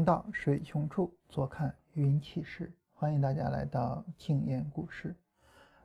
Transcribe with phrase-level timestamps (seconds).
[0.00, 2.72] 兵道，水穷处，坐看云起时。
[2.94, 5.14] 欢迎大家来到静言股市。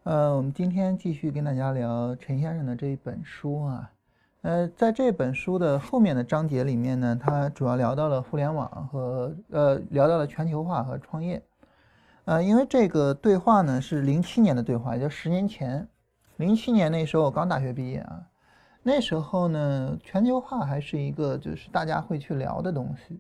[0.04, 3.92] 呃，我们今天继续跟大家聊陈先生的这一本书啊。
[4.44, 11.44] 呃，在这本书的后面的章节里面呢，他主要聊到了互联网和呃，聊到了全球化和创业。
[12.24, 15.86] 呃，因为这个对话呢是零七年的对话，也就十年前。
[16.38, 18.26] 零七年那时候我刚大学毕业啊。
[18.82, 23.20] 那时候呢，全球化还是一个就是大家会去聊的东西，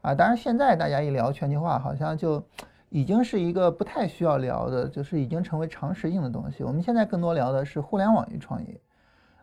[0.00, 2.42] 啊，当然现在大家一聊全球化，好像就
[2.88, 6.62] 已经是一个不太需要聊的，就是已经成为常识性的东西。
[6.62, 8.80] 我们现在更多聊的是互联网与创业，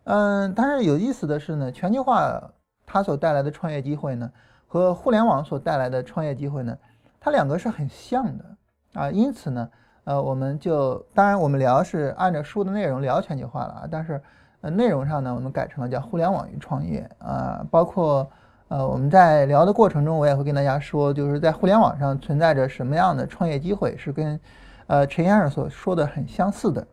[0.05, 2.41] 嗯，但是有意思的是呢，全球化
[2.85, 4.31] 它所带来的创业机会呢，
[4.67, 6.77] 和互联网所带来的创业机会呢，
[7.19, 8.45] 它两个是很像的
[8.93, 9.69] 啊，因此呢，
[10.05, 14.21] 呃，我们就当然我们聊是按照书的内容聊全球化了啊，但是。
[14.63, 18.25] 呃，内容上呢，我们改成了叫互联网与创业啊，包括
[18.67, 24.39] 呃，我们在聊的过程中，我也会跟大家说，就是在互联网上存在着什么样的创业机会，是跟
[24.87, 26.85] 呃陈先生所说的很相似的。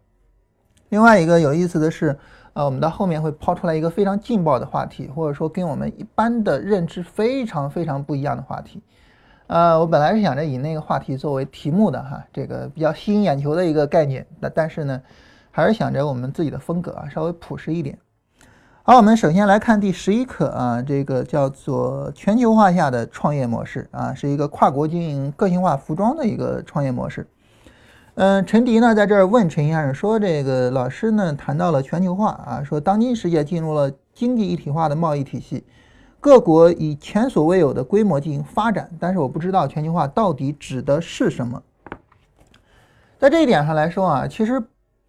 [0.90, 2.18] 另外一个有意思的是，
[2.52, 8.82] 呃，我们到后面会抛出来一个非常劲爆的话题，或者说跟我们一般的认知非常非常不一样的话题。
[9.46, 15.00] 呃，我本来是想着以那个话题作为题目的哈，这个比较吸引眼球的一个概念，但但是呢。
[15.52, 17.98] 还是想着我们自己的风格啊，稍微朴实一点。
[18.90, 27.24] 好，我们首先来看第十一课啊，这个叫做全球化下的创业模式啊，是一个跨国经营个性化服装的一个创业模式。
[28.16, 35.64] 嗯，陈迪呢在这儿问陈先生说：“这个老师呢谈到了全球化啊，说当今世界进入了经济一体化的贸易体系，
[36.18, 41.62] 各国以前所未有的规模进行发展，但是我不知道全球化到底指的是什么。
[43.20, 44.60] 在这一点上来说啊，其实。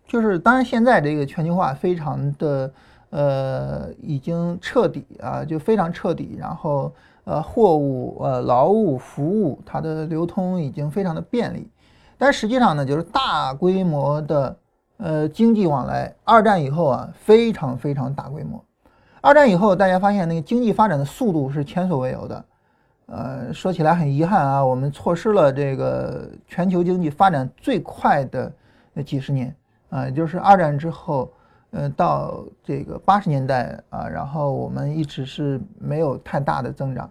[0.08, 2.70] 就是，当然现在这个全球化非常的，
[3.12, 6.36] 呃，已经彻底啊，就非常彻底。
[6.38, 6.92] 然后，
[7.24, 11.70] 呃，货物、呃，劳务、服务，它的流通已经非常的便利。
[12.18, 14.58] 但实际上呢，就是大规模的，
[14.98, 18.64] 呃，经济往来，二战以后啊，非常非常大规模。
[19.22, 22.46] 二战以后，大家发现那个经济发展的速度是前所未有的。
[23.08, 28.52] 呃，说起来很遗憾啊，我们错失了这个全球经济发展最快的
[28.94, 29.54] 那几十年。
[29.90, 31.30] 啊，就是二战之后，
[31.72, 37.10] 呃，到这个八十年代啊，然后我们一直是没有太大的增长，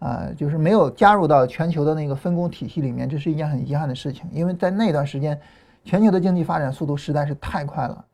[0.00, 5.40] 啊，就是没有加入到全球的那个分工体系里面，这是一件很遗憾的事情，因为在那段时间，
[5.82, 8.04] 全球的经济发展速度实在是太快了，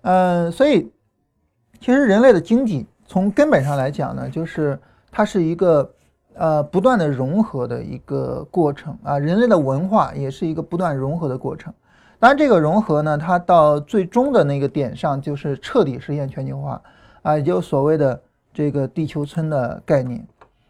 [0.00, 0.90] 呃，所以
[1.78, 4.80] 其实人类的经济从根本上来讲呢，就是
[5.10, 5.94] 它是一个
[6.32, 11.70] 呃不断的融合的一个过程啊，人类的文化也是一个不断融合的过程。
[12.20, 16.82] 当然，这个融合呢，它到最终的那个点上，就是彻底实现全球化
[17.22, 18.20] 啊，也就所谓的
[18.52, 20.26] 这个地球村的概念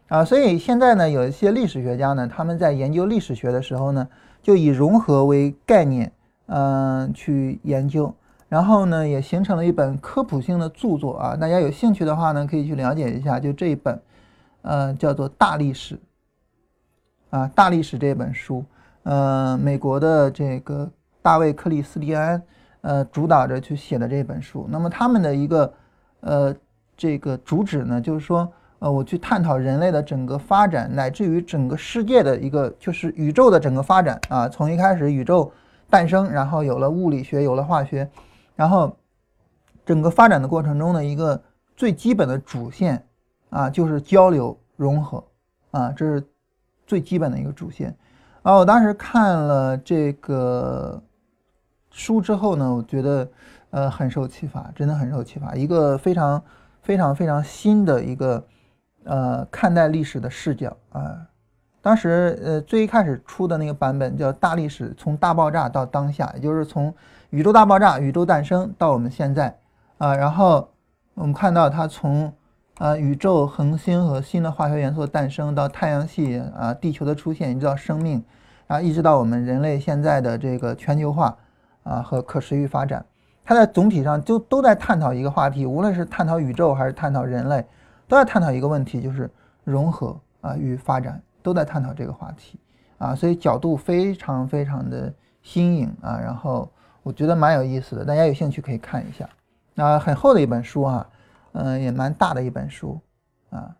[0.09, 0.23] 啊。
[0.23, 4.07] 所以现在呢，有一些历史学家呢，他们在研究历史学的时候呢，
[4.43, 6.11] 就以融合为概念，
[6.45, 8.13] 嗯，去研究，
[8.47, 11.35] 然后呢，也形成了一本科普性的著作啊。
[11.35, 13.99] 大家有兴趣的话呢，可以去了解一下，就这一本，
[14.61, 15.95] 呃，叫做《大历史》
[17.31, 18.63] 啊，《大历史》这本书，
[19.01, 20.87] 呃，美国的这个。
[21.21, 22.41] 大卫·克里斯蒂安，
[22.81, 24.65] 呃，主导着去写的这本书。
[24.69, 25.73] 那么他们的一个，
[26.21, 26.55] 呃，
[26.95, 28.49] 这个主旨呢，就是说，
[28.79, 34.47] 呃，我去探讨人类的整个发展，乃至于整个世界的一个，就是宇宙的整个发展啊。
[34.47, 35.51] 从一开始宇宙
[35.89, 38.09] 诞生，然后有了物理学，有了化学，
[38.55, 38.95] 然后
[39.85, 41.41] 整个发展的过程中的一个
[41.75, 43.05] 最基本的主线
[43.49, 45.21] 啊，就是交流融合
[45.71, 46.23] 啊，这是
[46.87, 47.93] 最基本的一个主线。
[48.41, 51.03] 啊，我当时看了这个。
[51.99, 53.27] 书之后呢，我觉得，
[53.71, 56.41] 呃，很受启发，真的很受启发，一个非常
[56.81, 58.41] 非常非常新的一个，
[59.03, 61.27] 呃，看待历史的视角啊。
[61.81, 66.93] 当时，呃，最一开始出的那个版本叫《大历史：从大爆炸到当下》，也就是从
[67.31, 69.53] 宇宙大爆炸、宇宙诞生到我们现在
[69.97, 70.15] 啊。
[70.15, 70.69] 然后
[71.15, 72.31] 我们看到它从
[72.77, 78.23] 啊宇宙、恒星和新的化学元素诞生到太阳系啊、地球的出现，一直到生命
[78.67, 81.37] 啊，一直到我们人类现在的这个全球化。
[81.83, 83.05] 啊，和可持续发展，
[83.43, 87.65] 它在总体上就都在探讨一个话题，无论是探讨宇宙还是探讨人类，
[88.07, 89.29] 都在探讨一个问题，就是
[89.63, 92.59] 融合啊与发展，都在探讨这个话题
[92.97, 96.69] 啊，所以角度非常非常的新颖啊，然后
[97.03, 99.27] 我觉得蛮有意思的，大家有兴趣可以看一下。
[99.73, 101.09] 那很厚的一本书啊，
[101.53, 102.99] 嗯，也蛮大的一本书
[103.49, 103.75] 啊，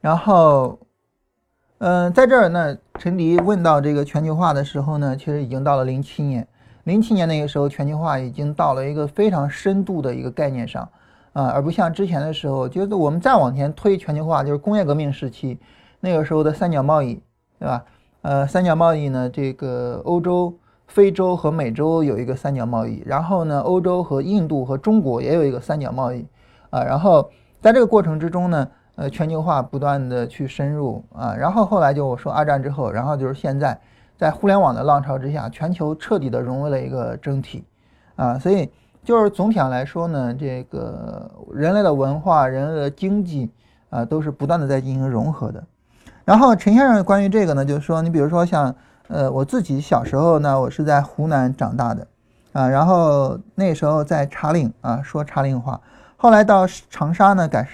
[0.00, 0.78] 然后。
[1.80, 6.44] 嗯，在这儿呢，陈迪问到这个全球化的时候呢，其实已经到了零七年。
[6.82, 10.88] 零七年那个时候，全球化已经到了一个非常深度的一个概念上，
[11.34, 15.56] 啊，而不像之前的时候，就是我们再往前推全球化，就是工业革命时期，
[16.00, 17.22] 那个时候的三角贸易，
[17.60, 17.84] 对吧？
[18.22, 20.52] 呃，三角贸易呢，这个欧洲、
[20.88, 26.26] 非洲和美洲有一个三角贸易，然后呢，欧洲和印度和中国也有一个三角贸易
[26.70, 26.82] 啊。
[26.82, 27.30] 然后
[27.60, 28.66] 在这个过程之中呢，
[28.98, 31.32] 呃，全球化不断的去深入啊。
[31.32, 33.78] 然后后来就我说二战之后，然后就是现在
[34.16, 37.64] 在互联网的浪潮之下，全球彻底的融为了一个整体
[38.16, 38.36] 啊。
[38.36, 38.68] 所以
[39.04, 43.48] 就是总体上来说呢，这个人类的文化、人类的经济
[43.88, 45.62] 啊，都是不断的在进行融合的。
[46.24, 48.74] 然后陈先生关于这个呢，就是说，你比如说像，
[49.06, 52.04] 呃，我自己小时候呢，我是在湖南长大的，
[52.52, 55.80] 啊，然后那时候在茶陵啊说茶陵话，
[56.16, 57.66] 后来到长沙呢改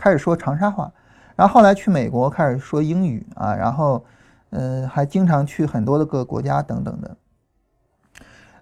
[0.00, 0.90] 开始说长沙话，
[1.36, 4.02] 然后后来去美国开始说英语啊，然后，
[4.48, 7.16] 呃，还经常去很多的个国家等等的。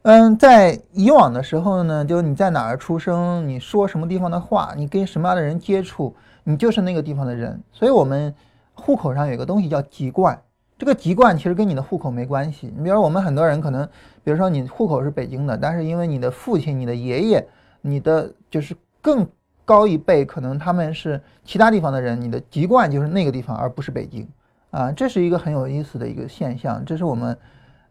[0.03, 8.35] 嗯，在以往的时候呢，就你在哪儿出生，你说什么地方的话，你跟什么样的人接触，你就是那个地方的人，所以我们。
[8.81, 10.41] 户口上有个东西叫籍贯，
[10.79, 12.73] 这个籍贯其实跟你的户口没关系。
[12.77, 13.85] 你比如说，我们很多人可能，
[14.23, 17.45] 比如说你户口是北京的，但是因为你的父亲、你的爷爷、
[17.81, 19.27] 你的就是更
[19.69, 24.27] 高一辈，可能他们是其他地方的人，你的籍贯就是那个地方，而不是北京
[24.71, 24.91] 啊。
[24.91, 27.39] 这是一个很有意思的一个现象，这是我们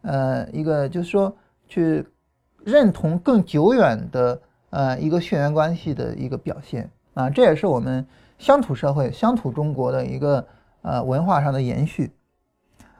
[0.02, 1.32] 呃一个就是说
[1.68, 2.04] 去
[2.64, 4.42] 认同更久远的
[4.72, 7.30] 呃一个血缘关系的一个表现啊。
[7.30, 8.04] 这也是我们
[8.40, 10.44] 乡土社会、乡土中国的一个。
[10.84, 12.10] 呃，文化上的延续，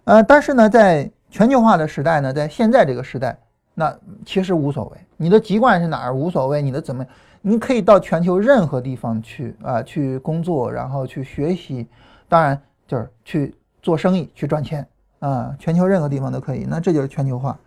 [0.04, 3.38] 呃，但是呢，在全球化的时代呢，在现在这个时代，
[3.76, 7.06] 那其实无所谓，你的籍贯是哪儿无所谓，你的怎么，
[7.48, 11.88] 你可以到全球任何地方去啊，去工作，然后去学习，
[12.28, 14.86] 当然就是去做生意，去赚钱
[15.20, 17.58] 啊，全球任何地方都可以，那这就是全球化。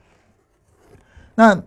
[1.34, 1.58] 那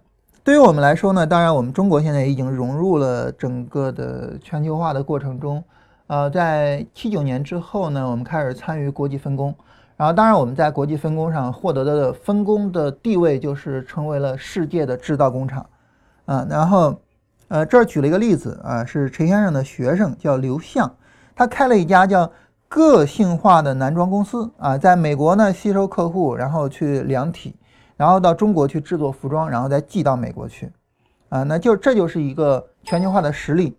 [0.44, 5.64] 对于我们来说呢，当然我们中国现在已经融入了整个的全球化的过程中。
[6.06, 9.56] 呃，在七九年之后呢，我们开始参与国际分工，
[9.98, 15.66] 然后当然我们在国际分工上获得的分工的地位就是成为了世界的制造工厂，
[16.26, 16.96] 啊，然后，
[17.54, 20.92] 呃，这儿举了一个例子啊，是陈先生的学生叫刘向，
[21.36, 22.32] 他开了一家叫
[22.68, 27.56] 个性化的男装公司啊，在美国呢吸收客户，然后去量体，
[27.96, 30.72] 然后到中国去制作服装，然后再寄到美国去，
[31.30, 33.78] 啊，那就这就是一个全球化的实例。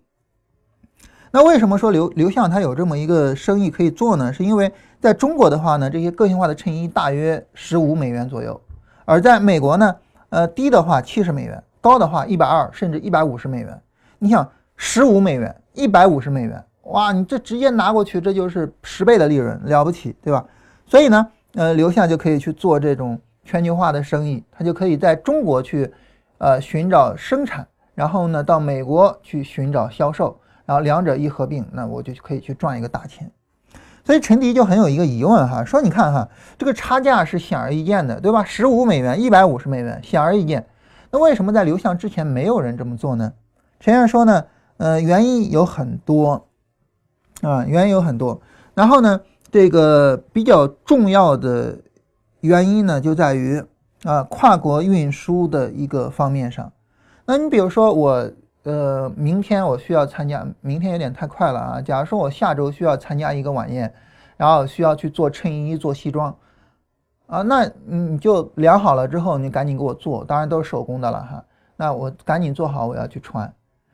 [1.32, 4.32] 那为什么说刘刘向他有这么一个生意可以做呢？
[4.32, 8.60] 是因为在中国的话呢，这些个性化的衬衣大约十五美元左右，
[9.04, 9.96] 而在美国呢，
[10.28, 13.78] 呃，低的话七十美元，高的话一百二甚至一百五十美元。
[14.18, 20.42] 你想十五美元、一百五十美元，哇，你这直接拿过去，这就是十倍的利润，了不起，对吧？
[20.86, 21.26] 所以呢，
[21.56, 25.92] 呃，刘向就可以去做这种全球化的生意，他就可以在中国去，
[26.38, 30.40] 呃，寻找生产，然后呢，到美国去寻找销售。
[30.64, 33.30] 然后两者一合并，那我就可以去赚一个大钱。
[34.02, 36.26] 所以陈迪就很有一个疑问哈，说你看哈，
[36.56, 38.42] 这个差价是显而易见的，对吧？
[38.42, 40.64] 十五美元、一百五十美元，显而易见。
[41.14, 43.32] 那为什么在刘向之前没有人这么做呢？
[43.78, 44.46] 陈先生说呢，
[44.78, 46.48] 呃，原因有很多
[47.40, 48.42] 啊，原因有很多。
[48.74, 49.20] 然后呢，
[49.52, 51.78] 这个比较重要的
[52.40, 53.62] 原因呢，就在于
[54.02, 56.72] 啊，跨国运输的一个方面上。
[57.24, 58.28] 那你比如说我。
[58.64, 61.82] 呃，明天我需要参加，明天有点太快了啊。
[61.82, 63.92] 假如说我下周需要参加一个晚宴，
[64.38, 66.34] 然后需要去做衬衣、做西装，
[67.26, 71.44] 啊，那你就量好了之后，你赶紧给我做，当然都是手工的了哈。
[71.76, 73.52] 那我赶紧做好，我要去穿。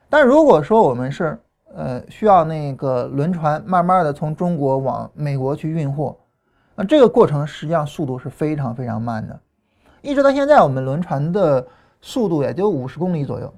[0.09, 1.39] 但如果说我们是
[1.75, 6.17] 呃需要那个轮船慢慢的从中国往美国去运货，
[6.75, 9.39] 那这个过程实际上速度是非常非常慢的，
[10.03, 11.67] 一直到现在我们轮船的
[12.01, 13.53] 速度也就五十公里左右。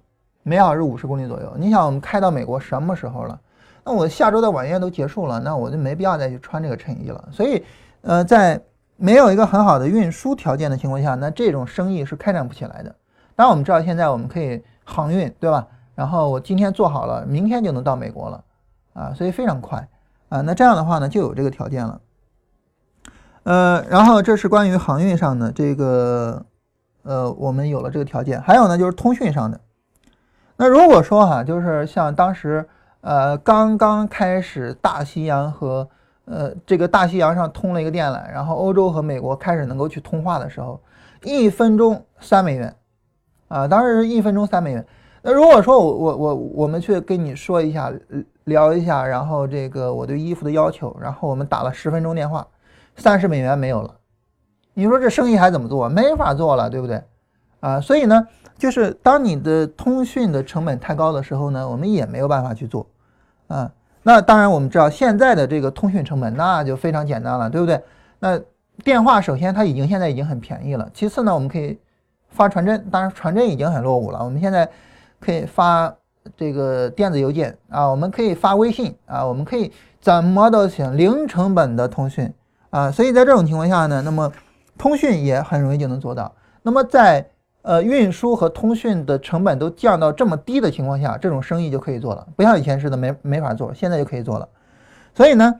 [0.45, 3.41] 每小时五十公里左右，你想我们开到美国什么时候了？
[3.85, 7.29] 那我下周的晚宴都结束了，那我就没必要再去穿这个衬衣了。
[7.31, 7.65] 所以，
[8.03, 8.61] 呃，在
[9.03, 12.95] 没有一个很好的运输条件的情况下，那这种生意是开展不起来的。
[13.35, 15.67] 当然，我们知道现在我们可以航运，对吧？
[15.97, 18.45] 然后我今天做好了，明天就能到美国了，
[18.93, 19.89] 啊，所以非常快，
[20.29, 22.01] 啊，那这样的话呢，就有这个条件了。
[23.43, 26.47] 呃，然后这是关于航运上的这个，
[27.03, 29.61] 呃，我们有了这个条件，还有呢就是通讯上的。
[30.57, 32.69] 那如果说哈，就是像当时，
[33.01, 35.89] 呃，刚刚开始大西洋和
[36.25, 40.81] 呃这个大西洋上通了一个电缆，然后欧洲和美国开始能够去通话的时候，
[41.23, 42.75] 一分钟三美元，
[43.49, 44.87] 啊，当时是一分钟三美元。
[45.23, 47.93] 那如果说我我我我们去跟你说一下
[48.45, 52.47] 聊一下，然后这个我对衣服的要求，然后我们打了十分钟电话，
[52.97, 53.95] 三十美元没有了，
[54.75, 55.89] 你说这生意还怎么做？
[55.89, 57.03] 没法做了，对不对？
[57.61, 58.27] 啊，所以呢。
[58.59, 62.87] 就是当你的通讯的成本太高的时候呢，我们也没有办法去做，
[63.49, 63.69] 啊，
[64.03, 67.81] 那当然我们知道现在的这个通讯成本那就非常简单了，对不对？
[68.19, 68.41] 那
[68.83, 71.79] 电话首先它已经现在已经很便宜了，其次呢我们可以
[72.31, 74.69] 发传真，当然传真已经很落伍了，我们现在
[75.21, 75.95] 可以发
[76.37, 82.33] 这个电子邮件啊，我们可以发微信啊，我们可以怎么都行，零成本的通讯
[82.71, 84.33] 啊，所以在这种情况下呢，那么
[84.79, 86.33] 通讯也很容易就能做到。
[86.63, 87.27] 那么在
[87.63, 94.49] 呃运输和通讯的成本都降到这么低的情况下，这种生意就可以做了，不像以前似的没没法做，现在就可以做了。
[95.15, 95.55] 所以呢，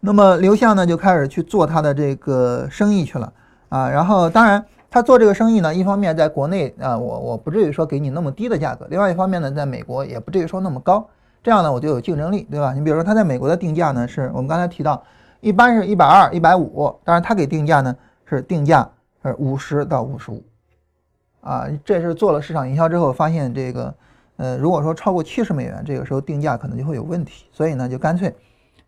[0.00, 3.32] 那么刘向呢就开始去做他的这个生意去了
[3.68, 3.90] 啊。
[3.90, 11.08] 然后当然他做这个生意呢，一方面在国内啊，我我不至于说给你那么低的价格；另外一方面呢，在美国也不至于说那么高，
[11.42, 12.72] 这样呢我就有竞争力，对吧？
[12.72, 15.02] 你比如说他在美国的定价呢，是我们刚才提到，
[15.40, 18.88] 一般是一百二、一百五，当然他给定价呢是定价。
[19.22, 20.42] 是五十到五十五，
[21.40, 23.94] 啊，这是做了市场营销之后发现这个，
[24.36, 28.34] 呃，如果说超过七十美元，这个时候定价可能就会有问题，所以呢，就干脆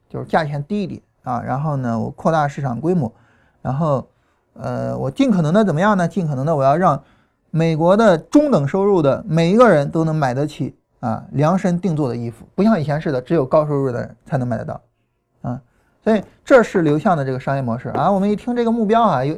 [0.08, 3.10] 就是价钱低一点啊，然后呢，我扩大市场规模，
[3.62, 4.06] 然后，
[4.54, 6.06] 呃，我尽可能的怎么样呢？
[6.06, 7.02] 尽可能的我要让
[7.50, 14.80] 美国的中等收入的每一个人都能买得起啊量身定做的衣服，不像以前似的，只有高收入的人才能买得到，
[16.02, 18.10] 所以这是流向的这个商业模式啊！
[18.10, 19.36] 我们一听这个目标啊，有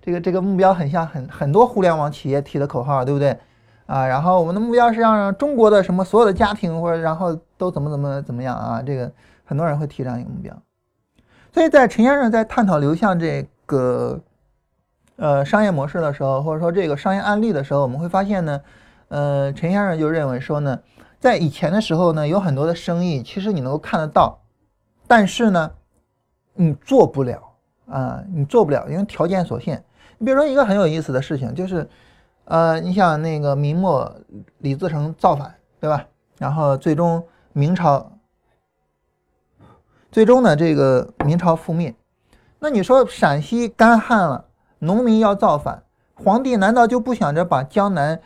[0.00, 3.36] 这个这个目标很像很很多互联网企业提的口号，对不对？
[3.86, 8.80] 啊，然后我们的目标是让中国的什么所有的家庭或者然后都怎么怎么怎么样啊？
[8.80, 9.10] 这个
[9.44, 10.56] 很多人会提这样一个目标。
[11.52, 14.20] 所以在陈先生在探讨流向这个
[15.16, 18.60] 呃商业模式的时候，或者说这个商业案例的时候，我们会发现呢，
[19.08, 20.78] 呃，陈先生就认为说呢，
[21.18, 24.38] 在以前的时候呢，有很多的生意其实你能够看得到，
[25.08, 25.72] 但是呢。
[26.54, 27.42] 你做不了
[27.86, 29.84] 啊，你做不了，因为条件所限。
[30.18, 31.88] 你比如说一个很有意思的事情，就是，
[32.44, 34.14] 呃，你像那个明末
[34.58, 36.06] 李自成造反，对吧？
[36.38, 38.12] 然后最终明朝，
[40.10, 41.94] 最终呢这个明朝覆灭。
[42.60, 44.46] 那你说陕西干旱了，
[44.78, 45.82] 农民要造反，
[46.14, 48.20] 皇帝难道就不想着把江南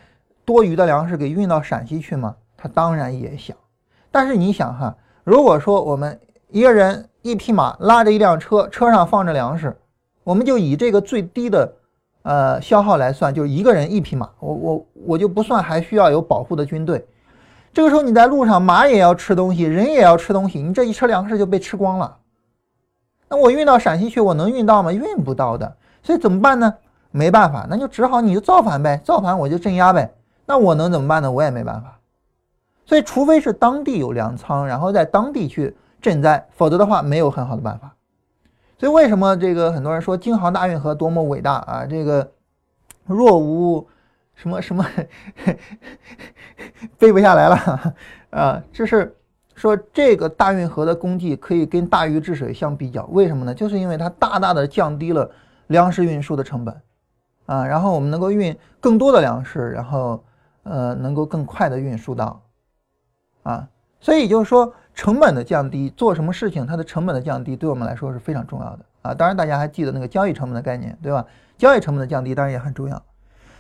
[0.45, 2.37] 多余的粮食给运到陕西去吗？
[2.57, 3.57] 他当然也想。
[4.11, 6.19] 但是你想哈，如果说我们
[6.51, 7.05] 一个人。
[7.21, 9.77] 一匹马拉着一辆车，车上放着粮食，
[10.23, 11.71] 我们就以这个最低的
[12.23, 17.07] 呃消耗来算，就是一个人一匹马，我我我就不算还需要有保护的军队。
[17.73, 22.17] 这个时候你在路上，马也要吃东西，人也要吃东西，你这一车粮食就被吃光了。
[23.29, 24.91] 那我运到陕西去，我能运到吗？
[24.91, 25.77] 运不到的。
[26.03, 26.73] 所以怎么办呢？
[27.11, 30.15] 没办法，那就只好你就造反呗，造反我就镇压呗。
[30.47, 31.31] 那我能怎么办呢？
[31.31, 31.99] 我也没办法。
[32.87, 35.77] 所以除非是当地有粮仓，然后在当地去。
[36.01, 37.95] 赈灾，否则的话没有很好的办法。
[38.79, 41.85] 所以为什么这个很多人说京杭大运河多么伟大啊？
[41.85, 42.33] 这个
[43.07, 43.85] 若无
[44.37, 44.87] 什么什么
[46.97, 47.95] 背不下来了
[48.31, 48.63] 啊？
[48.73, 49.17] 这是
[49.57, 53.05] 说这个大运河的功绩可以跟大禹治水相比较。
[53.07, 53.53] 为什么呢？
[53.53, 55.29] 就是因为它大大的降低了
[55.67, 56.81] 粮食运输的成本
[57.47, 60.23] 啊，然后我们能够运更多的粮食，然后
[60.63, 62.41] 呃能够更快的运输到
[63.43, 63.69] 啊。
[63.99, 64.73] 所以就是说。
[64.99, 69.15] 成本的降低，做什么事情它的成本的降低对我们来说是非常重要的啊！
[69.15, 71.25] 当然，大家还记得那个交易成本的概念，对吧？
[71.57, 73.01] 交易成本的降低当然也很重要。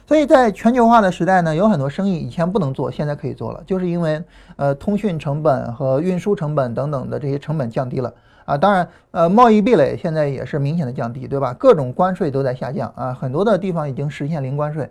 [0.05, 4.21] 所以在全球化的时代呢，有很多生意以前不能做，现在可以做了，就是因为
[4.57, 8.13] 呃通讯成本和运输成本等等的这些成本降低了
[8.45, 8.59] 啊。
[8.59, 11.55] 当然，呃贸易壁垒现在也是明显的降低，对吧？
[11.57, 14.91] 各种关税都在下降啊，很多的地方已经实现零关税。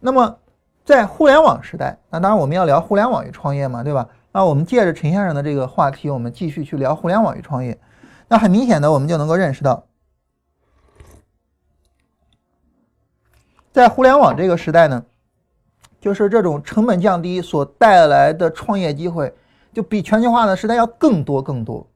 [0.00, 0.38] 那么
[0.84, 4.08] 在互联网时代，那当然我们要聊互联网与创业嘛，对吧？
[4.30, 7.78] 那我们借着陈先生的这个话题，我们继续去聊互联网与创业。
[8.28, 9.86] 那很明显的，我们就能够认识到，
[13.72, 15.02] 在互联网这个时代呢，
[15.98, 19.34] 就是这种成本降低所带来的创业机会，
[19.72, 21.88] 就比全球化的时代要更多更多。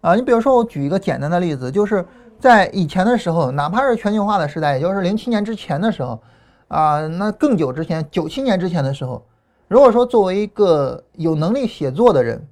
[0.00, 2.04] 啊，你比如说，我举一个简单的例子，就是
[2.40, 6.20] 在以前的时候，哪怕是全球化的时代，也就是零七年之前的时候，
[6.66, 9.24] 啊，那更久之前，九七年之前的时候。
[9.68, 12.46] 如果说作为一个有能力写作的人，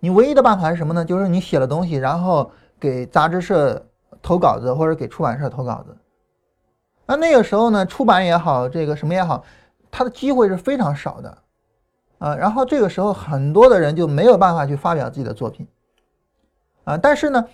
[0.00, 1.04] 你唯一的办法是什么呢？
[1.04, 3.86] 就是你写了东西，然后给杂志社
[4.22, 5.96] 投稿子或者给出版社投稿子。
[7.06, 9.44] 那那个时候呢，出版也好，这个什么也好，
[9.90, 11.38] 它的机会是非常少的
[12.18, 12.36] 啊。
[12.36, 15.66] 然后这个时候很多的人就没有办法去发表自己的作品
[16.84, 16.96] 啊。
[16.98, 17.44] 但是呢，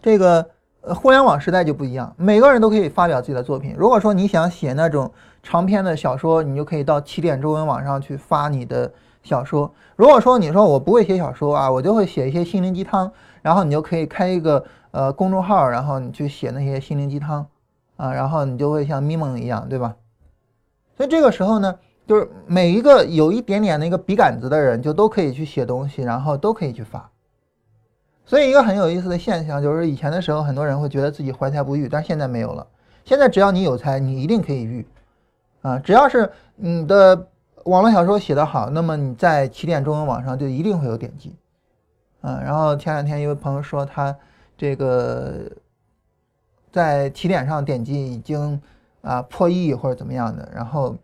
[0.00, 0.50] 这个。
[0.82, 3.72] 呃，互联网时代就不一样，每个人都可以发表自己的作品。
[3.78, 5.08] 如果说你想写那种
[5.40, 9.72] 长篇的小说，你就可以到起点中文网上去发你的小说。
[9.94, 13.12] 如果说你说我不会写小说啊，我就会写一些心灵鸡汤，
[13.42, 17.46] 然后你就可以开一个呃公众号，然后你去写那些心灵鸡汤
[17.96, 19.94] 啊，然后你就会像咪蒙一样，对吧？
[20.96, 21.72] 所以这个时候呢，
[22.08, 27.08] 就是每一个有一点点那个笔杆子的人，就都可以去写东西，然后都可以去发。
[28.24, 32.66] 所以一个很有意思的现象就是，以前的时候很多人会觉得自己怀才不遇，但现在没有了。
[33.04, 34.86] 现在只要你有才，你一定可以遇，
[35.60, 37.26] 啊，只要是你的
[37.64, 41.34] 网络小说写得好，那么你在起点中文网上就一定会有点击，
[42.20, 42.40] 啊。
[42.40, 44.16] 然后前两天一位朋友说他
[44.56, 45.50] 这个
[46.70, 48.62] 在起点上点击已经
[49.02, 50.96] 啊破亿或者怎么样的，然后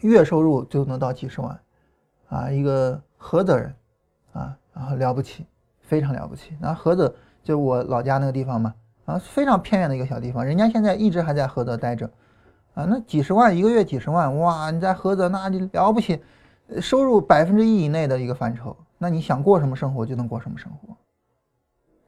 [0.00, 1.58] 月收入就能到几十万，
[2.28, 3.74] 啊，一个菏泽人，
[4.32, 5.46] 啊，然后了不起。
[5.92, 8.72] 非常了不起，那菏泽就我老家那个地方嘛，
[9.04, 12.06] 啊，非常偏远的一个小地方，人家现在一直还在菏泽待着，
[12.72, 16.18] 啊，那几十万一个月几十万，哇，你在菏泽那就了不起，
[16.80, 20.96] 收入百分之一以内的一个范畴，那你想过什么生活就能过什么生活，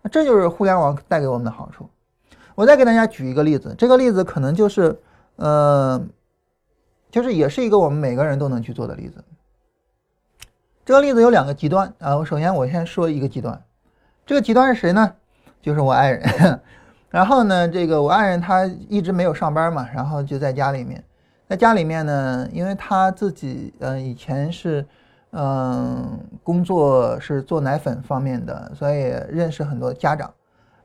[0.00, 1.86] 那这就是互联网带给我们的好处。
[2.54, 4.98] 我再给大家举一个例子，这个例子可能就是，
[5.36, 6.02] 呃，
[7.10, 9.22] 就是也是一个我们每个人都能去做的例子。
[10.86, 13.62] 这个例子有两个极端啊，我首先我先说一个极端。
[14.26, 15.12] 这个极端是谁呢？
[15.60, 16.60] 就是我爱人。
[17.10, 21.02] 然后呢，这个我爱人他一直没有上班嘛，然后就在家里面。
[21.46, 24.84] 在家里面呢，因为他自己嗯以前是
[25.32, 30.32] 嗯工作是做奶粉方面的，所以认识很多家长。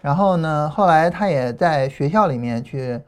[0.02, 3.02] 然后呢，后来他也在学校里面去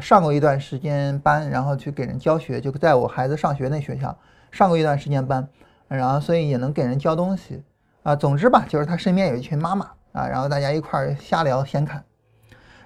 [0.00, 4.14] 上过一段时间班，然后去给人教学，就在我孩子上学那学校
[4.50, 5.48] 上过一段时间班，
[5.88, 7.62] 然后所以也能给人教东西。
[8.06, 12.04] 啊，总之吧，就是他身边有一群妈妈啊，然后大家一块儿瞎聊闲侃。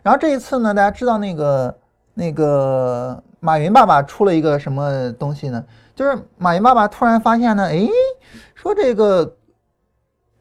[0.02, 1.78] 然后这一次呢，大家知道那个
[2.14, 5.62] 那个马云爸爸出了一个什么东西呢？
[5.94, 7.86] 就是马云爸爸突然发现呢，哎，
[8.54, 9.36] 说这个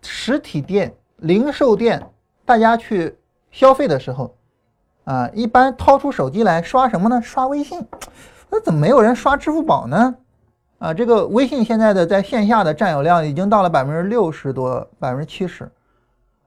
[0.01, 2.01] 实体店、零售店，
[2.45, 3.17] 大家去
[3.51, 4.33] 消费的时候
[5.03, 7.21] 啊，一般掏出手机来刷什么呢？
[7.21, 7.85] 刷微信。
[8.49, 10.15] 那怎么没有人刷支付宝呢？
[10.79, 15.69] 啊，这个微信现在的在线下的占有量已经到了百分之六十多，百分之七十，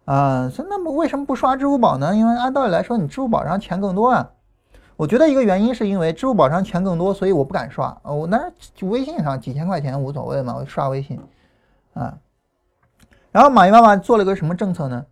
[0.07, 2.17] 啊，那么为什么不刷支付宝呢？
[2.17, 4.31] 因为按道理来说，你支付宝上钱更多啊。
[4.97, 7.95] 我觉得一个原因是因为支付宝上钱更多，所以我不敢刷。
[8.05, 8.51] 我那
[8.83, 11.21] 微信上几千块钱无所谓嘛，我刷微信，
[11.93, 12.17] 啊。
[13.33, 15.05] 然后马云爸爸做了个什么政策呢？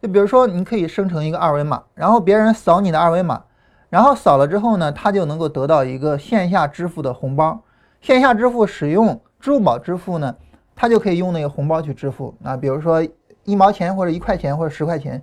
[0.00, 3.42] 就比如说，你可以生成一个二维码，然后别人扫你的二维码，
[3.90, 7.60] 然后扫了之后呢，他就能够得到一个线下支付的红包。
[8.02, 10.34] 线下支付使用支付宝支付呢，
[10.74, 13.00] 他就可以用那个红包去支付啊，比如说
[13.44, 15.22] 一毛钱或者一块钱或者十块钱，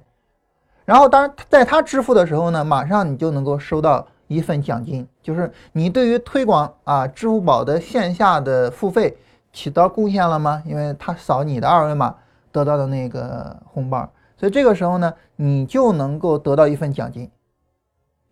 [0.85, 9.17] 然后当然在他支付的时候呢，马上你就能够收到一份奖金，就是你对于推广啊支付宝的线下的付费
[9.51, 10.63] 起到贡献了吗？
[10.65, 12.15] 因为他扫你的二维码
[12.51, 17.29] 得到的那个红包，所以这个时候呢，你就能够得到一份奖金，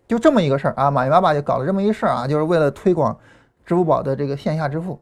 [0.07, 3.17] 就这么一个事儿啊，马云爸爸就搞了这么一事儿啊，就是为了推广。
[3.67, 4.97] 支付宝的这个线下支付，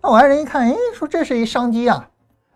[0.00, 2.08] 那我爱人一看，哎，说这是一商机啊，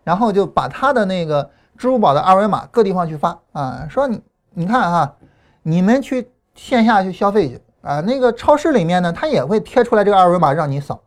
[0.05, 4.23] 然后就把他的那个支付宝的二维码各地方去发啊，说你
[4.55, 5.16] 你看哈，
[5.64, 11.01] 你们去线下去消费去啊，那个超市里面呢，他也会贴出来这个二维码让你扫，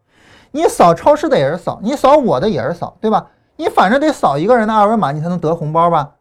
[0.51, 3.27] 你扫超市的也是扫，你扫我的也是扫，对吧？
[3.55, 6.11] 你反正得扫一个人的二维码，你才能得红包吧？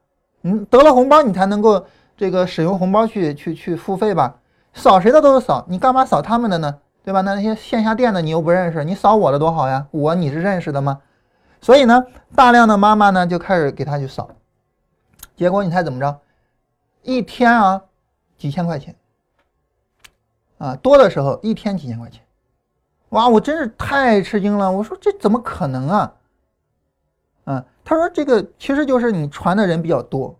[0.42, 1.84] 嗯，得了红包你才能够
[2.16, 4.36] 这个使用红包去去去付费吧？
[4.72, 6.76] 扫谁的都是扫，你干嘛扫他们的呢？
[7.02, 7.22] 对吧？
[7.22, 9.86] 那那些线下店的你又不认识，你扫我的多好呀！
[9.90, 11.00] 我你是认识的吗？
[11.60, 12.04] 所以呢，
[12.36, 14.28] 大量的妈妈呢就开始给他去扫，
[15.34, 16.20] 结果你猜怎么着？
[17.02, 17.82] 一天啊
[18.36, 18.94] 几千块钱
[20.58, 22.22] 啊，多的时候一天几千块钱，
[23.08, 23.28] 哇！
[23.28, 24.70] 我真是太吃惊了。
[24.70, 26.12] 我说这怎么可能啊？
[27.44, 30.38] 啊，他说这个其实就是你传的人比较多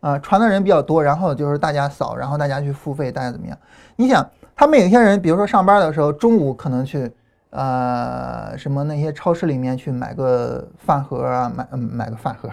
[0.00, 3.58] 啊，传的人比较多，然后就是大家扫，然后大家去付费，大家怎么样？
[3.96, 4.30] 你想。
[4.56, 7.10] 他们有些人，比如说上班的时候，中午可能去，
[7.50, 12.48] 呃，什么那些超市里面去买个饭盒啊，买买个饭盒，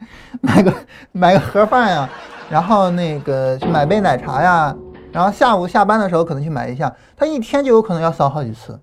[0.40, 0.72] 买个
[1.12, 2.08] 买个盒饭呀，
[2.48, 4.74] 然后那个去买杯奶茶呀，
[5.12, 8.80] 然后下午下班的时候可能去买一下，他一天就有可能要扫好几次，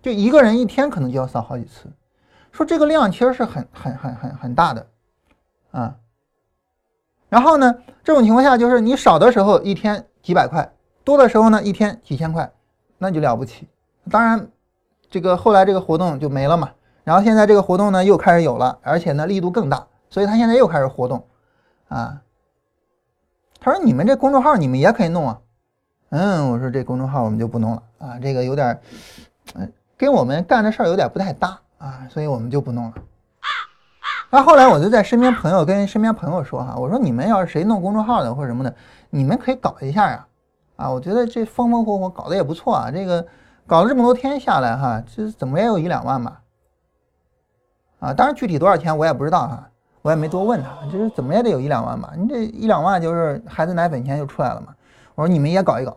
[0.00, 1.90] 就一个人一天可能就要扫好几次，
[2.52, 4.86] 说这个量其实是很很很很很大的，
[5.72, 5.96] 啊，
[7.28, 10.72] 然后呢，这种情况下就是你少的时候一天几百块。
[11.08, 12.52] 多的时候呢，一天几千块，
[12.98, 13.66] 那就了不起。
[14.10, 14.46] 当然，
[15.08, 16.70] 这个后来这个活动就没了嘛。
[17.02, 21.24] 然后现在这个活动呢又开始有了，而且呢力度更大，所以他现在又开始活动
[21.88, 22.20] 啊。
[23.58, 25.38] 他说：“你们这公众号你们也可以弄啊。”
[26.10, 28.78] 嗯，我说这公众号我们就不弄了啊，这个有点，
[29.54, 32.92] 嗯，跟我们干的事儿有点不太搭啊，所以我们就不弄了。
[34.28, 38.74] 那后来我就在身边朋友跟身边朋友说哈，我说你们要是谁弄公众号的或者什么的，
[39.08, 40.16] 你们可以搞一下呀。
[40.16, 40.28] 啊，
[40.78, 43.26] 啊我觉得这风风火火搞得也不错啊，这个
[43.66, 46.40] 搞了这么多天下来哈，这怎么也有一两万吧？
[47.98, 49.68] 啊，当然具体多少钱我也不知道哈，
[50.02, 52.12] 我也没多问他，就是怎么也得有一两万吧？
[52.16, 54.68] 你这一两万就是孩子奶粉钱就出来了嘛。
[55.16, 55.96] 我说你们也搞一搞，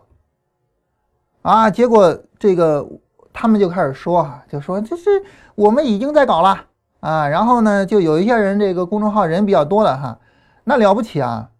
[1.42, 2.84] 啊，结果这个
[3.32, 5.08] 他们就开始说哈，就说这是
[5.54, 6.58] 我们已经在搞了
[6.98, 10.18] 啊，然后呢，就有一些人这个公众号人比较多的哈，
[10.64, 11.50] 那了不起啊，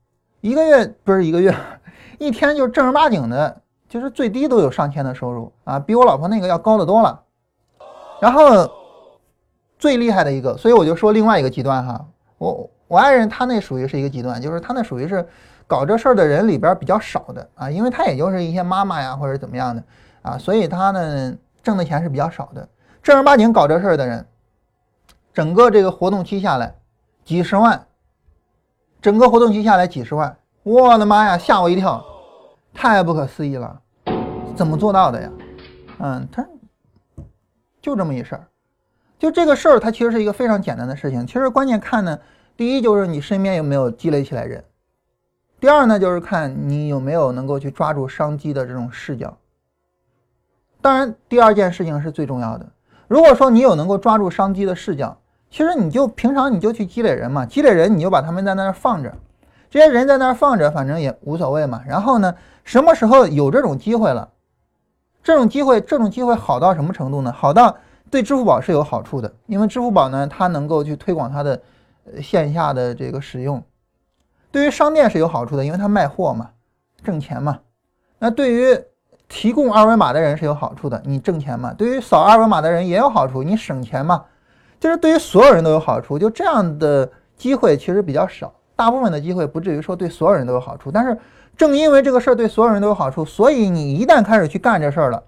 [0.41, 1.55] 一个月不是一个月，
[2.23, 7.23] 一天就正儿八经的，就是最低都有上千的收入啊，比我老婆那个要高得多了，
[8.21, 8.71] 然后
[9.79, 12.05] 最厉害的一个，所以我就说另外一个极端哈，
[12.39, 15.27] 我我爱人他那属于是一个极端，就是他那属于是。
[15.65, 19.83] 搞这事儿的人里边比较少的啊，因为他也就是一些妈妈呀或者怎么样的
[20.21, 22.69] 啊，所以他呢挣的钱是比较少的。
[23.03, 24.27] 正儿八经搞这事儿的人，
[25.33, 26.75] 整个这个活动期下来
[27.25, 27.87] 几十万，
[29.01, 32.05] 整个活动期下来几十万，我的妈呀，吓我一跳，
[32.75, 33.81] 太不可思议了，
[34.57, 35.31] 怎么做到的呀？
[35.99, 36.47] 嗯，他
[37.81, 38.47] 就这么一事儿，
[39.19, 41.27] 就这个事儿，它其实是一个非常简单的事情。
[41.27, 42.19] 其实关键看呢，
[42.57, 44.65] 第一就是你身边有没有积累起来人。
[45.61, 49.37] 第二呢，就是看你有没有能够去抓住商机的这种视角。
[50.81, 52.69] 当然，第二件事情是最重要的。
[53.07, 55.17] 如果说你有能够抓住商机的视角，
[55.51, 59.15] 其实你就平常你就去积累人嘛，积累人你就把他们在那儿放着，
[59.73, 61.83] 这些人在那儿放着，反正也无所谓嘛。
[61.89, 64.29] 然后呢，什么时候有这种机会了，
[65.23, 67.33] 这种机会，这种机会好到什么程度呢？
[67.33, 67.75] 好到
[68.11, 71.59] 对支付宝是有好处的，因为支付宝呢，它能够去推广它的
[72.21, 73.63] 线下的这个使用。
[74.51, 76.51] 对于商店是有好处的，因为它卖货嘛，
[77.03, 77.61] 挣钱嘛。
[78.19, 78.79] 那对于
[79.27, 81.73] 提供二维码的人是有好处的，你挣钱嘛。
[81.73, 84.27] 对于扫二维码的人也有好处，你省钱嘛。
[84.79, 88.53] 就是对于所有人都有好处，就这样的机会其实比较少。
[88.83, 91.17] 大部分的机会不至于说对所有人都有好处，但是
[91.57, 95.23] 正因为这个事儿对所有人都有好处，所以你一旦开始去干这事儿了，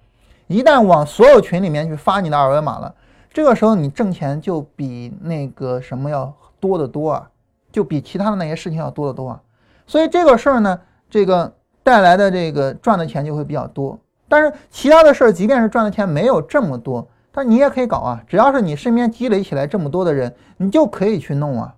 [0.49, 2.93] 一旦往所有群里面去发你的二维码了，
[3.33, 7.31] 这个时候你挣钱就比那个什么要多得多啊。
[7.71, 9.41] 就比其他的那些事情要多得多啊，
[9.85, 13.99] 所以这个事儿呢，这个带来的这个赚的钱就会比较多。
[14.29, 21.75] 但是其他的事儿，即便是赚的钱没有这么多，但你也可以搞啊，只要是你身边积累起来这么多的人，你就可以去弄啊。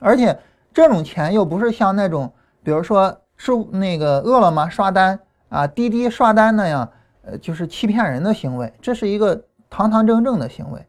[0.00, 0.36] 而且
[0.72, 6.90] 这种钱又不是像那种，比如说是那个饿了么刷单啊、滴滴刷单那样，
[7.22, 10.86] 呃，就是欺骗人的行为，这是一个堂堂正正的行为，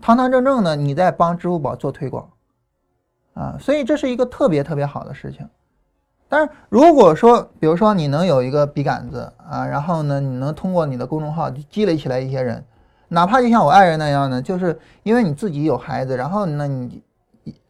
[0.00, 2.30] 堂堂正正的你在帮支付宝做推广。
[3.34, 5.46] 啊，所以这是一个特别特别好的事情。
[6.26, 12.64] 但是如果说，比如说你能有一个笔杆子啊，然后呢，你能通过你的公众号积累起来一些人，
[13.08, 17.02] 哪怕就像我爱人那样呢，就是因为你自己有孩子，然后呢，你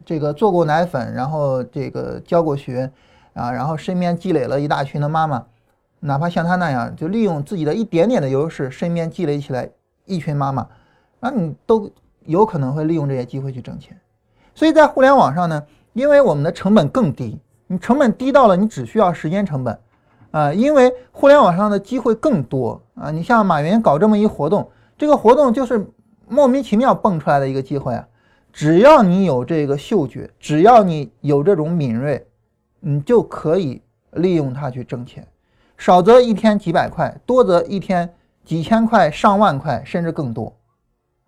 [0.07, 2.91] 这个做过奶粉，然后这个教过学
[3.35, 5.45] 啊，然后身边积累了一大群的妈妈，
[5.99, 9.69] 哪怕像他那样，就利用自己的一点点的优势，身边积累起来
[10.05, 10.69] 一群妈妈，
[11.19, 11.91] 那你都
[12.25, 13.99] 有可能会利用这些机会去挣钱。
[14.55, 15.61] 所以在互联网上呢，
[15.93, 19.77] 因为我们的成本更低，你成本低到了，你只需要时间成本，
[20.31, 23.11] 啊，因为互联网上的机会更多啊。
[23.11, 25.85] 你像马云搞这么一活动，这个活动就是
[26.29, 28.07] 莫名其妙蹦出来的一个机会啊。
[28.57, 32.27] 只要你有这个嗅觉，只要你有这种敏锐，
[32.81, 35.29] 你就可以利用它去挣钱，
[35.77, 38.15] 少则一天几百块，多则一天
[38.47, 40.57] 几千块、上万块，甚至更多。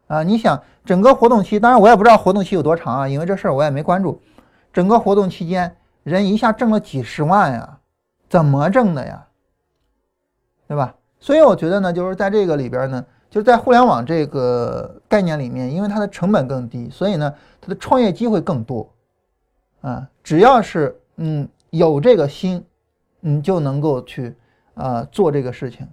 [0.07, 4.23] 啊，你想整个活动期，当然我也不知道活动期有多长啊，因为这事儿我也没关注。
[4.73, 7.79] 整个活动期间，人一下挣了几十万呀，
[8.31, 9.27] 怎么挣的呀？
[10.67, 10.95] 对吧？
[11.21, 18.89] 所以我觉得呢，就是在这个里边呢，就是在互联网这个概念里面，因为它的成本更低，所以呢，它的创业机会更多。
[19.81, 22.65] 啊，只要是嗯有这个心，
[23.21, 24.35] 你就能够去
[24.75, 25.87] 啊做这个事情。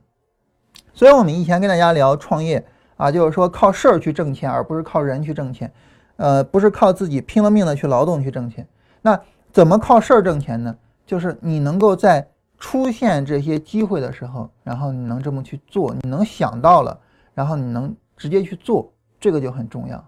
[0.94, 2.66] 所以我们以前跟大家聊创业。
[2.98, 5.70] 啊，就是说靠事儿去挣钱，而不是靠人去挣钱，
[6.16, 8.66] 呃，不是靠自己拼了命的去劳动去挣钱。
[9.02, 9.20] 那
[9.52, 10.74] 怎么靠事儿挣钱呢？
[11.06, 12.26] 就是你能够在
[12.58, 16.98] 出现这些机会的时候，然后你能这么去做，你能想到了，
[17.36, 20.04] 然后你能直接去做，这个就很重要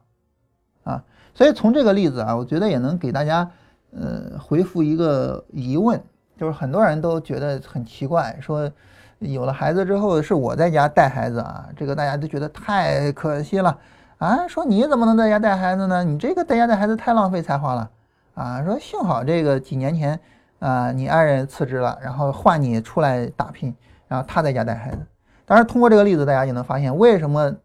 [0.84, 1.04] 啊。
[1.36, 3.48] 所以从这个例子啊，我觉得也能给大家
[3.92, 6.02] 呃回复一个疑问，
[6.36, 8.72] 就是很多人都觉得很奇怪，说。
[9.20, 13.76] 有了孩子之后是我在家带孩子啊，这个大家都觉得太可惜了
[14.20, 14.48] 啊。
[14.48, 16.04] 说你怎么能在家带孩子呢？
[16.04, 17.90] 你这个在家带孩子太浪费才华了
[18.36, 18.64] 啊。
[18.64, 20.20] 说幸好这个几年前
[20.60, 23.76] 啊，你爱人辞职了，然后换你出来打拼，
[24.08, 25.00] 然后他在家带孩子。
[25.50, 27.56] 当然，通过这个例子，大家就能发现为什么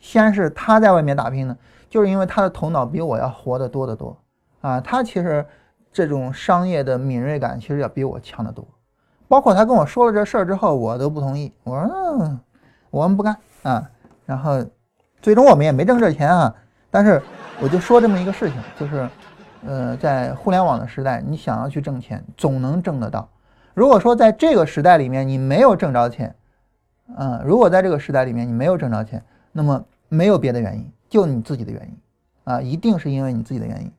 [0.00, 1.54] 先是他在外面打拼呢？
[1.90, 4.16] 就是因为他的头脑比我要活得多得多
[4.62, 4.80] 啊。
[4.80, 5.44] 他其实
[5.92, 8.66] 这种商业的敏锐感其实要比我强得多。
[9.28, 11.52] 包括他跟我说了这事儿之后，我都不同意。
[11.64, 12.40] 我说，嗯
[12.88, 13.86] 我们不干啊。
[14.24, 14.64] 然后
[15.20, 16.54] 最终我们也没挣这钱啊。
[16.90, 17.20] 但是
[17.60, 19.06] 我就说这么一个事情，就是，
[19.66, 23.28] 呃，在互联网的时代，你想要去挣钱，总能挣得到。
[23.74, 26.34] 如果说在这个时代里面你没有挣着钱，
[27.16, 31.98] 嗯，如果在这个时代里面你没有挣着钱，那么没有别的原因，就你自己的原因
[32.44, 33.92] 啊，一定是因为你自己的原因。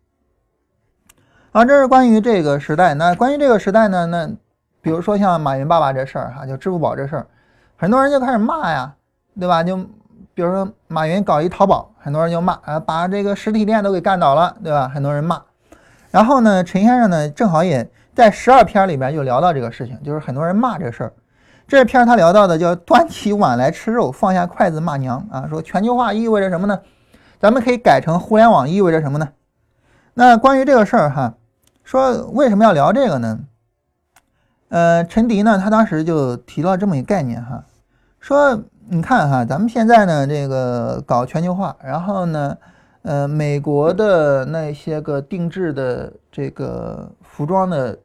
[1.52, 2.94] 好，这是关于这个时代。
[2.94, 4.06] 那关于这个时代呢？
[4.06, 4.28] 那
[4.82, 7.28] 比如说像马云爸爸这事儿哈，就支付宝这事儿，
[7.76, 8.94] 很多人就开始骂呀，
[9.40, 9.64] 对吧？
[9.64, 9.76] 就
[10.36, 14.88] 比如说马云搞一淘宝，很多人就骂啊，把这个实体店都给干倒了，对吧？
[14.88, 15.42] 很多人骂。
[16.12, 21.14] 然后呢，陈先生呢，正好也在十二篇里边就聊到这个事情，就是很多人骂这事儿。
[21.70, 26.82] 这篇他聊到的叫“端起碗来吃肉，放下筷子骂娘”啊，说全球化意味着什么呢？
[27.40, 29.30] 咱们可以改成互联网意味着什么呢？
[30.16, 31.36] 那关于这个事儿哈。
[31.84, 33.40] 说为什么要聊这个呢？
[34.70, 37.64] 呃，陈迪呢，他当时就提到这么一个概念哈，
[38.20, 42.58] 说你看哈，咱们现在呢这个搞全球化，然后呢，
[43.04, 48.00] 呃，美国的那些个定制的这个服装的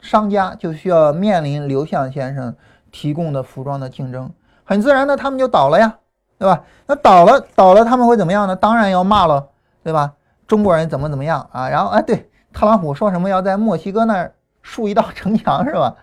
[0.00, 2.54] 商家就需要面临刘向先生
[2.96, 4.30] 提供的服装的竞争，
[4.64, 5.94] 很自然的他们就倒了呀，
[6.38, 6.64] 对吧？
[6.86, 8.56] 那倒了倒了他们会怎么样呢？
[8.56, 9.46] 当然要骂了，
[9.84, 10.14] 对吧？
[10.46, 11.68] 中国人怎么怎么样啊？
[11.68, 12.30] 然后哎对。
[12.54, 14.32] 特朗普说什么要在墨西哥那儿
[14.62, 15.94] 竖一道城墙是吧？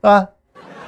[0.00, 0.26] 啊？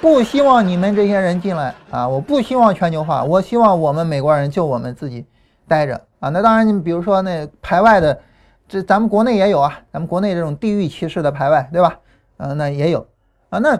[0.00, 2.08] 不希望你们这些人进来啊！
[2.08, 5.26] 我不希望全球化，我希望我们美国人就我们自己
[5.68, 6.30] 待着啊！
[6.30, 8.18] 那当然，你比如说那排外的，
[8.66, 11.98] 这咱们国内也有啊，咱们国内这种地域歧视的排外，对吧？
[12.38, 13.06] 嗯，那也有
[13.50, 13.58] 啊。
[13.58, 13.78] 那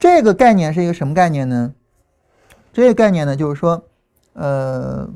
[0.00, 1.72] 这个概念是一个什么概念呢？
[2.72, 3.80] 这个概念呢，就是说，
[4.32, 5.08] 呃，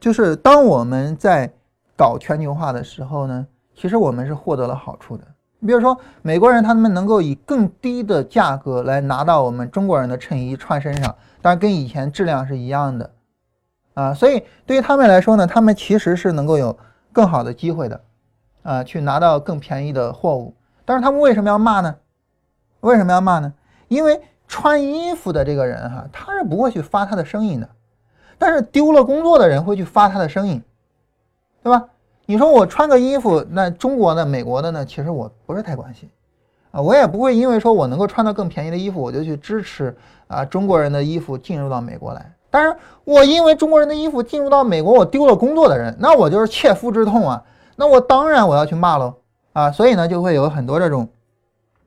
[0.00, 1.52] 就是当我们在
[1.94, 3.46] 搞全球化的时候呢。
[3.80, 5.22] 其实我们是获得了好处的。
[5.60, 13.08] 你比如说，美国人他们能够以更低的价格来拿到我们中国人的衬衣穿身上，当然跟以前质量是一样的
[13.94, 14.12] 啊。
[14.12, 16.76] 所以对于他们来说呢，他们其实是能够有
[17.12, 18.00] 更好的机会的
[18.64, 20.56] 啊，去拿到更便宜的货物。
[20.84, 21.94] 但是他们为什么要骂呢？
[22.80, 23.54] 为什么要骂呢？
[23.88, 27.68] 因为穿衣服的这个人哈，他是不会去发他的声音的，
[28.38, 30.62] 但是丢了工作的人会去发他的声音，
[31.62, 31.84] 对吧？
[32.26, 34.84] 你说我穿个衣服，那中国的、美国的呢？
[34.84, 36.08] 其实我不是太关心，
[36.70, 39.96] 啊，我也不会因为说我能够穿到更便宜的衣服，我就去支持
[40.26, 42.32] 啊中国人的衣服进入到美国来。
[42.50, 47.42] 但是我因为中国人的衣服进入到美国，我丢了工作的人，那我就是切肤之痛啊！
[47.76, 49.14] 那我当然我要去骂喽，
[49.52, 51.08] 啊，所以呢就会有很多这种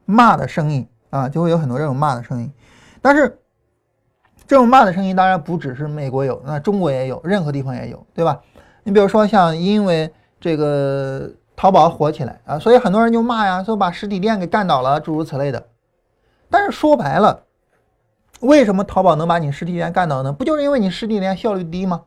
[0.05, 2.51] 骂的声音啊，就会有很多这种骂的声音。
[3.01, 3.37] 但是
[4.47, 8.41] 这种骂的声音当然不只是美国有，那中国也有，任何地方也有，对吧？
[8.83, 15.67] 你比如说像因为这个淘宝火起来啊，所以很多人就骂呀，说把实体店给干倒了，诸如此类的。
[16.49, 17.43] 但是说白了，
[18.39, 20.33] 为什么淘宝能把你实体店干倒呢？
[20.33, 22.01] 不就是因为你实体店效率低吗？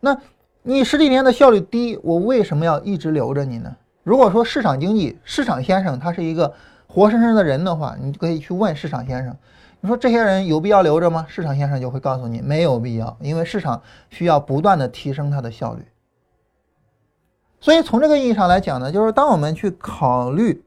[0.00, 0.18] 那
[0.62, 3.74] 你实体店的效率低，我为什么要一直留着你呢？
[4.02, 6.52] 如果说市场经济，市场先生他是一个
[6.86, 9.36] 活生生的人的话，你可以去问市场先生，
[9.80, 11.26] 你说这些人有必要留着吗？
[11.28, 15.84] 市场先生就会告诉你没有必要，因为市场需要不断的提升它的效率。
[17.60, 20.64] 所以从这个意义上来讲呢，就是当我们去考虑，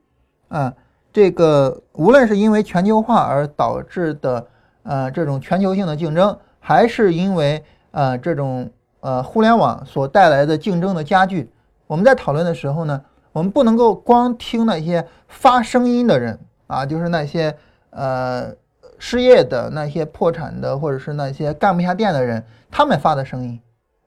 [0.50, 0.74] 啊，
[1.14, 4.48] 这个无论是因为全球化而导致的，
[4.84, 11.50] 呃，这种全球性的竞争，还是因为呃这种呃互联网所带来的竞争的加剧，
[11.88, 17.56] 我们在讨论的时候呢，我们不能够光听那些发声音的人啊，就是那些
[17.92, 18.52] 呃
[18.98, 23.60] 失业的、那些破产的，或者是那些干不下店的人，他们发的声音，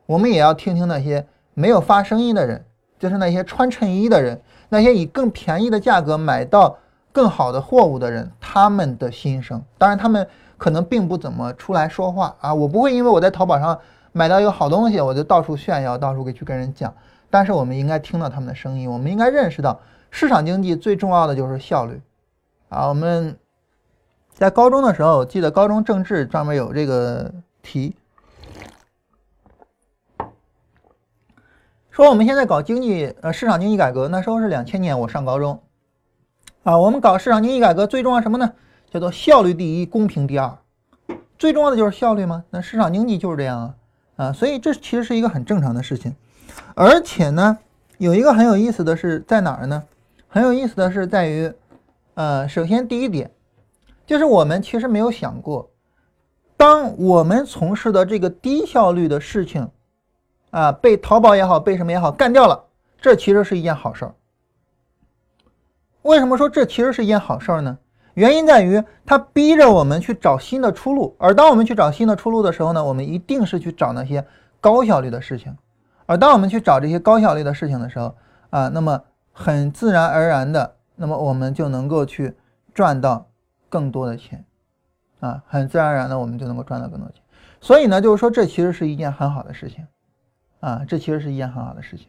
[0.06, 2.64] 我们也要听听那些没有发声音的人。
[2.98, 6.78] 就是那些穿衬衣的人，那些以更便宜的价格买到
[7.10, 9.60] 更好的货物的人，他们的心声。
[9.76, 10.24] 当然，他们
[10.56, 12.54] 可能并不怎么出来说话啊。
[12.54, 13.76] 我不会因为我在淘宝上
[14.12, 16.94] 买到一个好东西，我就到处炫耀，到处给去跟人讲。
[17.32, 21.98] 但是，我们应该听到他们的声音，我们应该认识到，市场经济最重要的就是效率
[22.68, 22.88] 啊。
[22.88, 23.38] 我们
[24.34, 27.96] 在高中的时候，记得高中政治专门有这个题。
[31.90, 35.62] 说我们现在搞经济，呃，市场经济改革，那时候是两千年，我上高中，
[36.64, 38.52] 啊，我们搞市场经济改革最重要什么呢？
[38.90, 40.58] 叫做效率第一，公平第二，
[41.38, 42.44] 最重要的就是效率吗？
[42.50, 43.74] 那市场经济就是这样啊，
[44.16, 46.14] 啊，所以这其实是一个很正常的事情，
[46.74, 47.58] 而且呢，
[47.98, 49.82] 有一个很有意思的是在哪儿呢？
[50.28, 51.52] 很有意思的是在于，
[52.14, 53.30] 呃，首先第一点，
[54.06, 55.70] 就是我们其实没有想过，
[56.56, 59.68] 当我们从事的这个低效率的事情。
[60.50, 62.62] 啊，被淘宝也好，被什么也好干掉了，
[63.00, 64.14] 这其实是一件好事儿。
[66.02, 67.78] 为什么说这其实是一件好事儿呢？
[68.12, 74.22] 原因在于它逼着我们去找新的出路，而当我们去找新的出路的时候呢，我们一定是去找那些
[74.60, 75.56] 高效率的事情，
[76.12, 78.14] 而当我们去找这些高效率的事情的时候，
[78.50, 82.34] 啊，那么很自然而然的，那么我们就能够去
[82.74, 83.26] 赚到
[83.70, 84.44] 更多的钱，
[85.20, 87.22] 啊，很自然而然的我们就能够赚到更多钱。
[87.62, 89.86] 所以呢，就是说这其实是一件很好的事情，
[90.60, 92.08] 啊，这其实是一件很好的事情。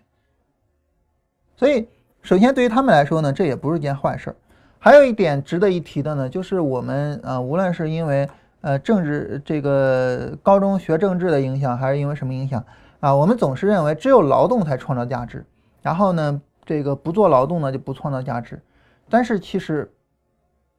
[1.56, 1.88] 所以，
[2.22, 4.36] 首先对于他们来说呢，这也不是一件坏事儿。
[4.80, 8.28] 还有一点值得一提的呢，就是我们啊，无论是因为
[8.60, 12.62] 呃政治这个高中学政治的影响，还是因为什么影响
[13.04, 15.46] 啊，我们总是认为只有劳动才创造价值，
[15.82, 18.62] 然后呢，这个不做劳动呢就不创造价值。
[19.10, 19.92] 但是其实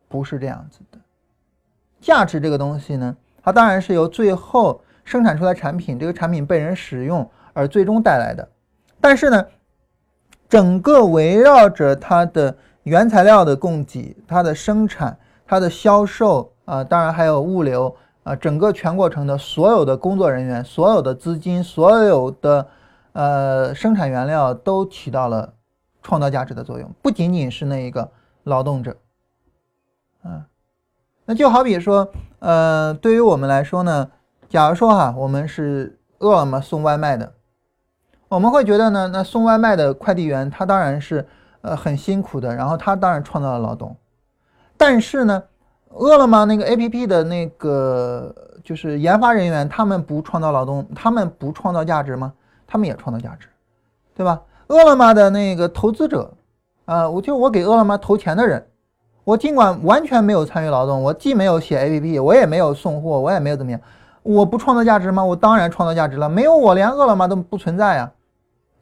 [0.09, 0.99] 不是这样子的，
[2.01, 8.49] 价值这个东西呢，它当然是由最后生产出来产品，这个产品被人使用而最终带来的。
[9.03, 9.47] 但是呢，
[10.49, 12.57] 整个围绕着它的。
[12.85, 22.67] 原材料的供给、它的生产、它的销售啊，当然还有物流啊，整个全过程的所有的工作人员、所有的资金、所有的
[23.13, 25.55] 呃生产原料都起到了
[26.03, 28.11] 创造价值的作用，不仅仅是那一个
[28.43, 28.97] 劳动者
[30.23, 30.47] 啊。
[31.27, 32.11] 那就好比说，
[32.41, 34.11] 呃，对于我们来说呢，
[34.49, 37.35] 假如说哈，我们是饿了么送外卖的，
[38.29, 41.27] 我们会觉得呢，那送外卖的快递员他当然是。
[41.67, 43.97] 呃，很辛苦的，然后他当然创造了劳动，
[44.77, 45.45] 但是呢，
[45.95, 52.33] 饿了么那个 A P P 的那个就是研发人员，他们不创造劳动，他们不创造价值吗？
[52.67, 53.47] 他们也创造价值，
[54.15, 54.43] 对吧？
[54.67, 56.33] 饿了么的那个投资者，
[56.85, 58.67] 啊，我就我给饿了么投钱的人，
[59.23, 63.81] 我尽管完全没有参与劳动，我既没有写 A P P，我也没有送货，我也没有怎么样，
[64.23, 65.25] 我不创造价值吗？
[65.25, 68.13] 我当然创造价值了，没有我连饿了么都不存在呀，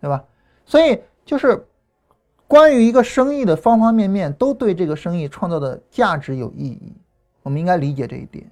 [0.00, 0.24] 对吧？
[0.64, 1.66] 所以就是。
[2.48, 6.94] 关于一个生意的方方面面，都对这个生意创造的价值有意义。
[7.42, 8.50] 我们应该理解这一点。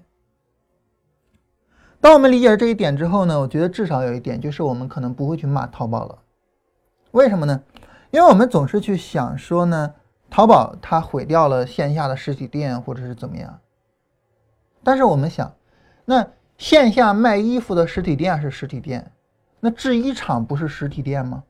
[2.01, 6.19] 当我们理解了这一点之后呢，我觉得至少有一点，就是我们可能不会去骂淘宝了。
[7.11, 7.63] 为什么呢？
[8.11, 9.95] 因为我们总是去想说呢，
[10.31, 13.61] 淘宝它毁掉了线下的实体店，或者是怎么样。
[14.83, 15.55] 但是我们想，
[16.07, 16.27] 那
[16.57, 19.13] 线下卖衣服的实体店是实体店，
[19.61, 21.45] 那制衣厂不是实体店吗？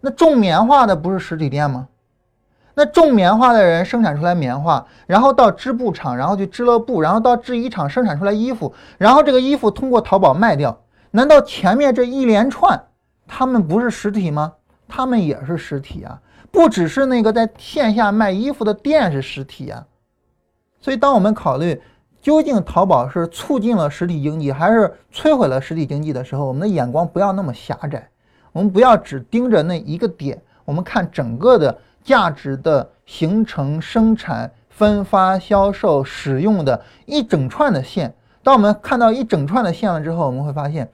[0.00, 1.88] 那种棉花的不是实体店吗？
[2.78, 10.78] 那种棉花的人生产出来棉花，然后到织布厂，然后去织了布，然后到制衣厂生产出来衣服，然后这个衣服通过淘宝卖掉。
[11.10, 12.80] 难道前面这一连串
[13.26, 14.52] 他们不是实体吗？
[14.86, 16.20] 他们也是实体啊，
[16.52, 19.84] 不只是那个在线下卖衣服的店是实体啊。
[20.80, 21.82] 所以，当我们考虑
[22.22, 28.08] 究竟淘宝是促进了实体经济还是摧毁了实体经济的时候，我们的眼光不要那么狭窄。
[28.52, 38.14] 我们不要只盯着那一个点，我们看整个的价值的形成、生产、分发、销售、使用的一整串的线。
[38.42, 40.88] 当我们看到一整串的线了之后，我们会发现，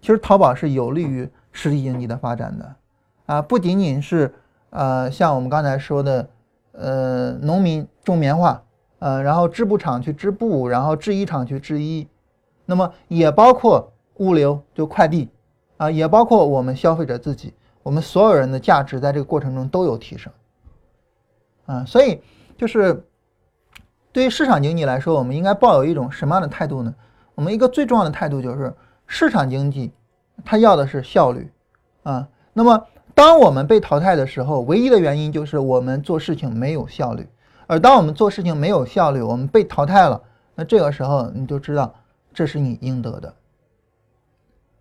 [0.00, 2.74] 其实淘宝是有利于实体经济的发展的。
[3.26, 4.34] 啊，不仅仅是
[4.70, 6.28] 呃像我们刚才说的，
[6.72, 8.62] 呃农民种棉花，
[8.98, 12.06] 呃然后织布厂去织布，然后制衣厂去制衣，
[12.66, 15.28] 那么也包括物流，就快递。
[15.76, 20.32] 啊，也包括我们消费者自己，我们所有人的价值在这个过程中都有提升。
[21.66, 22.20] 啊，所以
[22.56, 23.06] 就是
[24.12, 26.94] 对于市场经济来说，我们应该抱有一种什么样的态度呢？
[27.34, 28.72] 我们一个最重要的态度就是
[29.06, 29.92] 市场经济
[30.44, 31.50] 它要的是效率
[32.02, 32.28] 啊。
[32.52, 37.28] 那么当我们被淘汰的时候，唯一的原因就是我们做事情没有效率。
[37.66, 40.20] 而当我们做事情没有效率，我们被淘汰了，
[40.54, 41.94] 那这个时候你就知道
[42.32, 43.34] 这是你应得的。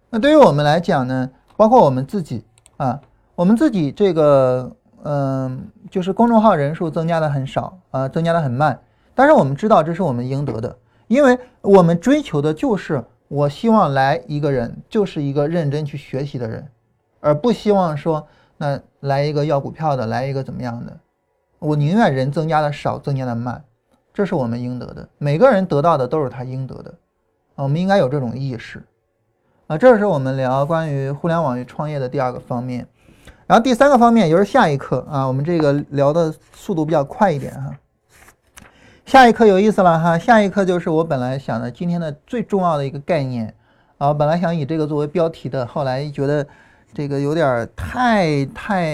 [0.10, 2.44] 那对于我们来讲呢，包括我们自己
[2.78, 3.00] 啊，
[3.36, 8.80] 我们自己这个，嗯，就是公众号人数增加的很少啊，增加的很慢。
[9.14, 16.68] 但是我们知道这是我们应得的，因为我们追求的就是我希望来一个人就是一个认真去学习的人，
[17.20, 18.26] 而不希望说
[18.58, 20.98] 那来一个要股票的，来一个怎么样的。
[21.60, 23.64] 我宁愿人增加的少，增加的慢，
[24.14, 25.08] 这是我们应得的。
[25.18, 26.94] 每个人得到的都是他应得的，
[27.56, 28.84] 我们应该有这种意识。
[29.68, 32.88] 啊，这是我们聊关于互联网与创业的第二个方面，
[33.54, 37.72] 然后第三个方面就是下一课啊，我们这个聊的速度比较快一点哈。
[39.06, 43.54] 下一课有意思了哈，下一课就是我本来想的今天的最重要的一个概念
[44.00, 46.48] 啊，本来想以这个作为标题的，后来觉得
[46.96, 48.92] 这个有点太太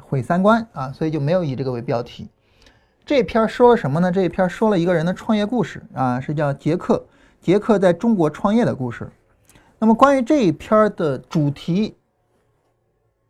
[0.00, 2.28] 毁三观啊，所以就没有以这个为标题。
[3.04, 4.12] 这篇说了什么呢？
[4.12, 7.04] 这一篇说了一个人的创业故事啊，是叫杰克，
[7.40, 9.10] 杰克在中国创业的故事。
[9.80, 11.96] 那么关于这一篇的主题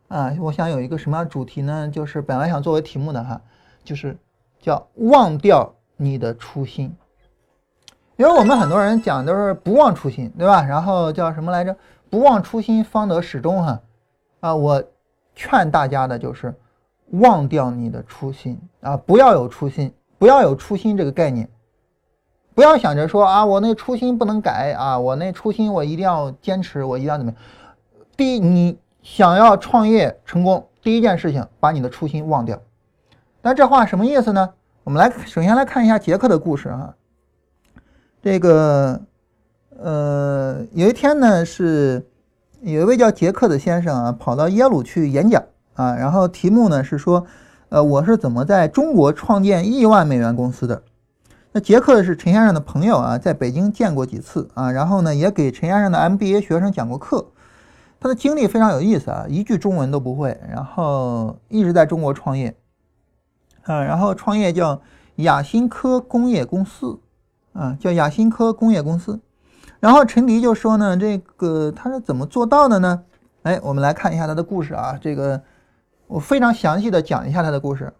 [0.07, 1.89] 啊，我想有一个什么样的主题呢？
[1.89, 3.41] 就是本来想作为题目的哈，
[3.83, 4.17] 就是
[4.59, 6.95] 叫忘掉你的初心。
[8.15, 10.63] 因为我们很多人讲都是不忘初心，对吧？
[10.63, 11.75] 然后叫什么来着？
[12.09, 13.63] 不忘初心，方得始终。
[13.63, 13.79] 哈，
[14.39, 14.83] 啊，我
[15.35, 16.55] 劝大家的就是
[17.11, 21.47] 忘掉你的初心啊，不要有初心，不要有初心这个概念，
[22.55, 27.41] 不要想着说啊，我那初心不能改啊，我那初心我一定要坚持，我一定要怎么样？
[28.15, 28.79] 第一，你
[29.09, 32.61] 想要创业成功，第一件事情把你的初心忘掉。
[33.41, 34.49] 那这话什么意思呢？
[34.83, 36.93] 我们来首先来看一下杰克的故事啊。
[38.21, 39.01] 这个，
[39.79, 42.05] 呃，有一天呢，是
[42.61, 45.41] 有一位叫杰克的先生啊，跑到耶鲁去演讲
[45.73, 47.25] 啊，然后题目呢是说，
[47.69, 50.83] 呃，我是怎么在中国创建亿万美元公司的？
[51.53, 57.25] 那杰克是陈先生的朋友啊，在北京见过几次啊，然后呢，也给陈先生的 MBA 学生讲过课。
[57.99, 62.55] 他的经历非常有意思啊，一句中文都不会，然后一直在中国创业
[63.63, 64.81] 啊，然后创业叫
[65.15, 66.99] 雅新科工业公司。
[67.53, 69.19] 啊，叫雅新科工业公司，
[69.79, 73.01] 然后陈迪就说呢，这个他是怎么做到的呢？
[73.41, 75.41] 哎，我们来看一下他的故事啊，这个
[76.05, 77.91] 我非常详细的讲一下他的故事。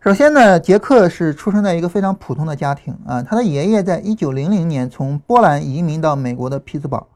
[0.00, 7.08] 首先呢，杰克是出生在一个非常普通的家庭啊，他的爷爷在一九零零年从波兰移民到美国的匹兹堡，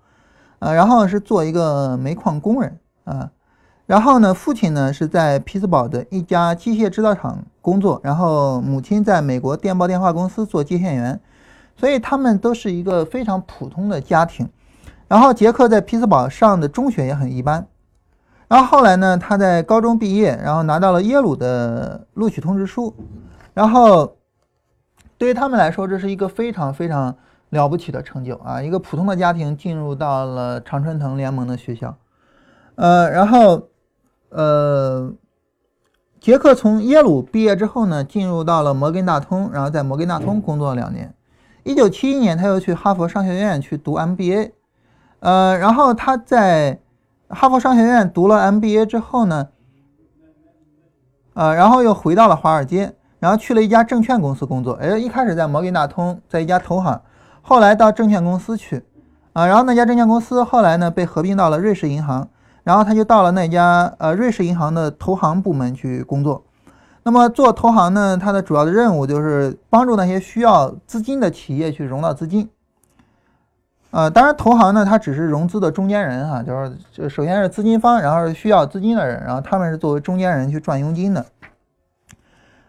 [0.62, 3.28] 啊，然后是做一个煤矿工人啊。
[3.84, 11.20] 然后呢，父亲呢是在匹兹堡的一家机械制造厂工作，然后母亲在美国电报电话公司做接线员，
[11.76, 14.48] 所以他们都是一个非常普通的家庭。
[15.08, 17.66] 然后杰克在匹兹堡上的中学也很一般，
[18.46, 22.94] 然后后来呢，他在高中毕业，然后拿到了耶鲁的录取通知书，
[23.52, 24.16] 然后
[25.18, 27.14] 对于他们来说，这是一个非常非常
[27.52, 28.60] 了不起的成就啊！
[28.60, 31.96] 一个普通的家庭进入到了常春藤联盟的学校，
[32.74, 33.68] 呃，然后。
[34.34, 35.12] 呃，
[36.18, 41.14] 杰克从耶鲁毕业之后呢，进入到了摩根大通，然后在摩根大通工作了两年。
[41.64, 44.52] 一九七一年，他又去哈佛商学院去读 MBA。
[45.20, 46.80] 呃，然后他在
[47.28, 49.48] 哈佛商学院读了 MBA 之后呢，
[51.34, 54.72] 呃，然后又回到了华尔街，然后去了一家证券公司工作。
[54.80, 57.02] 哎，一开始在摩根大通，在一家投行，
[57.42, 58.82] 后来到证券公司去，
[59.34, 62.26] 啊，然后那家证券公司后来呢被合并到了瑞士银行。
[62.64, 66.44] 然后他就到了那家呃瑞士银行的投行部门去工作。
[67.02, 72.48] 那么做投行呢，它的主要的任务就是帮助那些需要资金的企业去融到资金。
[73.90, 81.26] 呃，当然投行呢，它只是融资的中间人哈，就是就首先是资金方，然后是需要资金的人，然后他们是作为中间人去赚佣金的。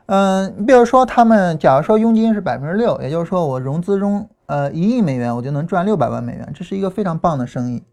[0.07, 7.83] 嗯，你比如说他们假如说佣金是百分之六，也就是说我融资中呃一亿美元，我就能赚六百万美元，这是一个非常棒的生意。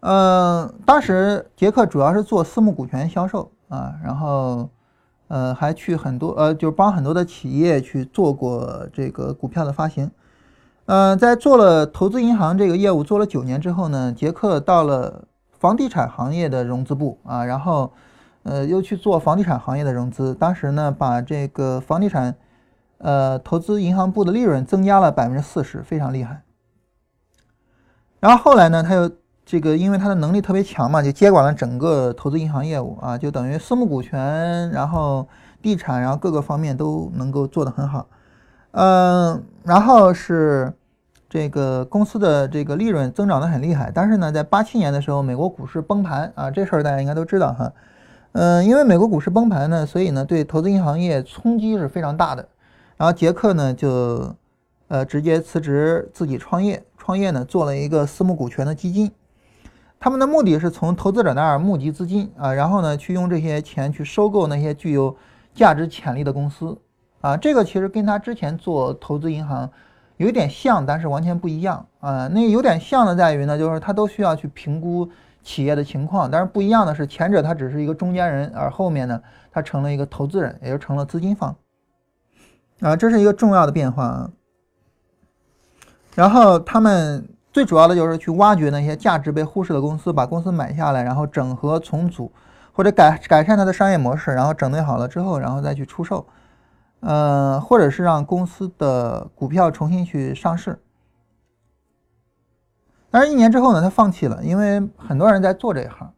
[0.00, 4.70] 呃，当时杰克主要是做私募股权销售啊，然后，
[5.28, 10.10] 呃，还去很多呃，就是帮很多的企业去做过这个股票的发行。
[10.86, 17.92] 呃，在做了投资银行这个业务做了九年之后呢，杰克到了房地产行业的融资部啊，然后，
[18.42, 20.34] 呃，又去做房地产行业的融资。
[20.34, 22.34] 当时呢，把这个房地产，
[23.00, 26.42] 呃，投资银行部的利润增加了百分之四十，非常厉害。
[28.20, 29.10] 然后后来呢，他又。
[29.42, 35.26] 这个因为他的能力特别强嘛，就接管了整个投资银行业务啊，就等于私募股权，然后
[35.60, 38.06] 地产，然后各个方面都能够做得很好。
[38.72, 40.72] 嗯，然后是
[41.28, 47.72] 这个公司的这个利润增长的很厉害，但是呢，在八七年的时候，美国股市崩盘啊，这事儿大家应该都知道哈。
[48.32, 52.46] 嗯，因为美国股市崩盘呢，所以呢，对投资银行业冲击是非常大的。
[53.00, 54.36] 然后杰克呢就
[54.88, 59.10] 呃直接辞职自己创业，创业呢做了一个私募股权的基金。
[59.98, 65.16] 他们的目的是从投资者那儿募集资金啊，然后呢，去用这些钱去收购那些具有
[65.54, 66.76] 价值潜力的公司
[67.22, 67.34] 啊。
[67.38, 69.70] 这个其实跟他之前做投资银行
[70.18, 72.28] 有点像，但是完全不一样啊。
[72.28, 75.08] 那有点像的在于呢，就是他都需要去评估
[75.42, 79.18] 企业的情况，但是不一样的是，前者他只是一个中间人，而后面呢，
[79.50, 81.56] 他成了一个投资人，也就成了资金方
[82.80, 82.96] 啊。
[82.96, 84.30] 这是一个重要的变化啊。
[86.14, 87.28] 然后他们。
[87.52, 92.30] 最主要的就是去挖掘那些价值被忽视的公司，把公司买下来，然后整合重组
[92.72, 96.24] 或者改改善它的商业模式，然后整顿好了之后，然后再去出售，
[97.00, 100.78] 呃，或者是让公司的股票重新去上市。
[103.10, 106.12] 但是，一年之后呢，他放弃了，因为很多人在做这一行，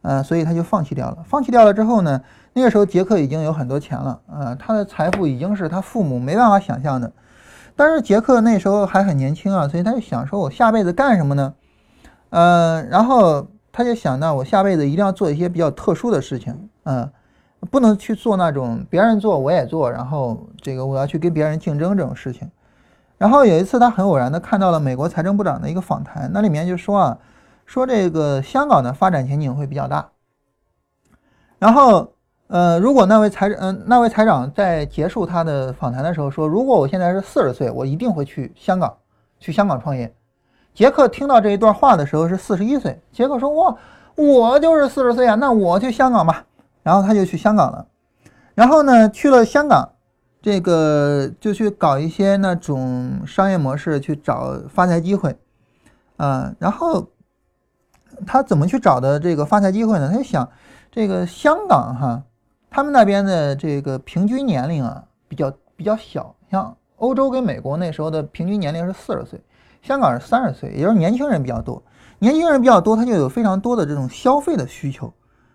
[0.00, 1.22] 呃，所以他就放弃掉了。
[1.24, 2.20] 放弃掉了之后呢，
[2.54, 7.10] 那个时候杰克已经有很多钱了，呃，他的财富已经是他父母没办法想象的。
[7.74, 11.54] 但是杰克那时候还很年轻啊，所以他就想说：“我下辈子干什么呢？”
[12.30, 17.10] 嗯，然后他就想到我下辈子一定要做一些比较特殊的事情，嗯，
[17.70, 22.50] 不能去做那种别人做我也做，然后这个我要去跟别人竞争这种事情。
[23.16, 27.18] 然后有一次，他很偶然的看到了美国财政部长的一个访谈，那里面就说啊，
[27.64, 30.10] 说这个香港的发展前景会比较大。
[31.58, 32.12] 然后，
[32.52, 38.94] 呃，如果那位财嗯那位财长在结束他的访谈的时候说，如果我现在是四十岁，我一定会去香港，
[39.40, 40.14] 去香港创业。
[40.74, 43.74] 杰克听到这一段话的时候是四十一岁，杰克说哇，
[44.16, 46.44] 我就是四十岁啊，那我去香港吧。
[46.82, 47.86] 然后他就去香港了，
[48.54, 49.88] 然后呢，去了香港。
[50.42, 55.38] 这个就去搞一些那种商业模式，去找发财机会，
[56.16, 57.06] 啊，然后
[58.26, 60.08] 他怎么去找的这个发财机会呢？
[60.10, 60.50] 他就想，
[60.90, 62.22] 这个香港哈，
[62.72, 69.40] 他们那边的这个平均年龄啊比较比较小，像欧洲跟美国那时候的平均年龄是四十岁，
[69.82, 71.82] 香港是三十岁，也就是年轻人比较多，
[72.18, 75.12] 年轻人比较多，他就有非常多的这种消费的需求，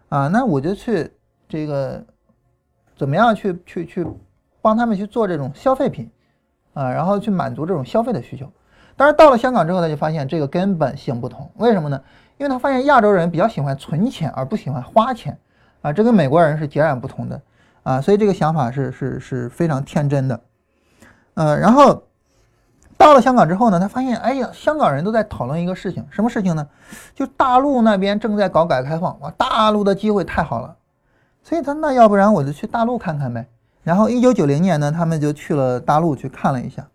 [0.10, 1.12] 啊，那我就去
[1.50, 2.06] 这个
[2.96, 4.08] 怎么样去去去。
[4.60, 6.12] 帮他们去做这种消费品，
[6.74, 8.52] 啊，然后去满足这种消费的需求。
[8.98, 11.50] 但是到了香港之后，他就发现这个根本行不通。
[11.56, 12.02] 为什么呢？
[12.38, 15.40] 因为他发现亚洲人比较喜欢存钱，而不喜欢花钱，
[15.82, 17.42] 啊，这跟美国人是截然不同的，
[17.84, 20.40] 啊，所以这个想法是是是非常天真的，
[21.36, 22.04] 呃，然后
[22.98, 26.68] 到了香港之后呢，他发现，哎呀，香港人都在讨论一个事情，什么事情呢？
[27.14, 30.76] 就大陆那边正在搞改革开放，哇，大陆的机会太好了，
[31.44, 33.46] 所以他那要不然我就去大陆看看呗。
[33.84, 36.86] 然后，一九九零年呢，他们就去了大陆去看了一下，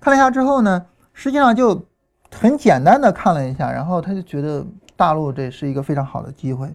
[0.00, 1.80] 看了一下之后呢，实际上就
[2.32, 4.66] 很简单的看了一下，然后他就觉得
[4.96, 6.74] 大陆这是一个非常好的机会，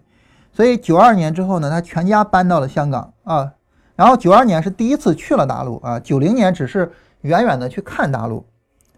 [0.52, 3.52] 所以九二年之后呢，他全家搬到了香港啊，
[3.96, 6.90] 然后九二年是第一次去了大陆啊，九零年只是
[7.22, 8.44] 远远的去看大陆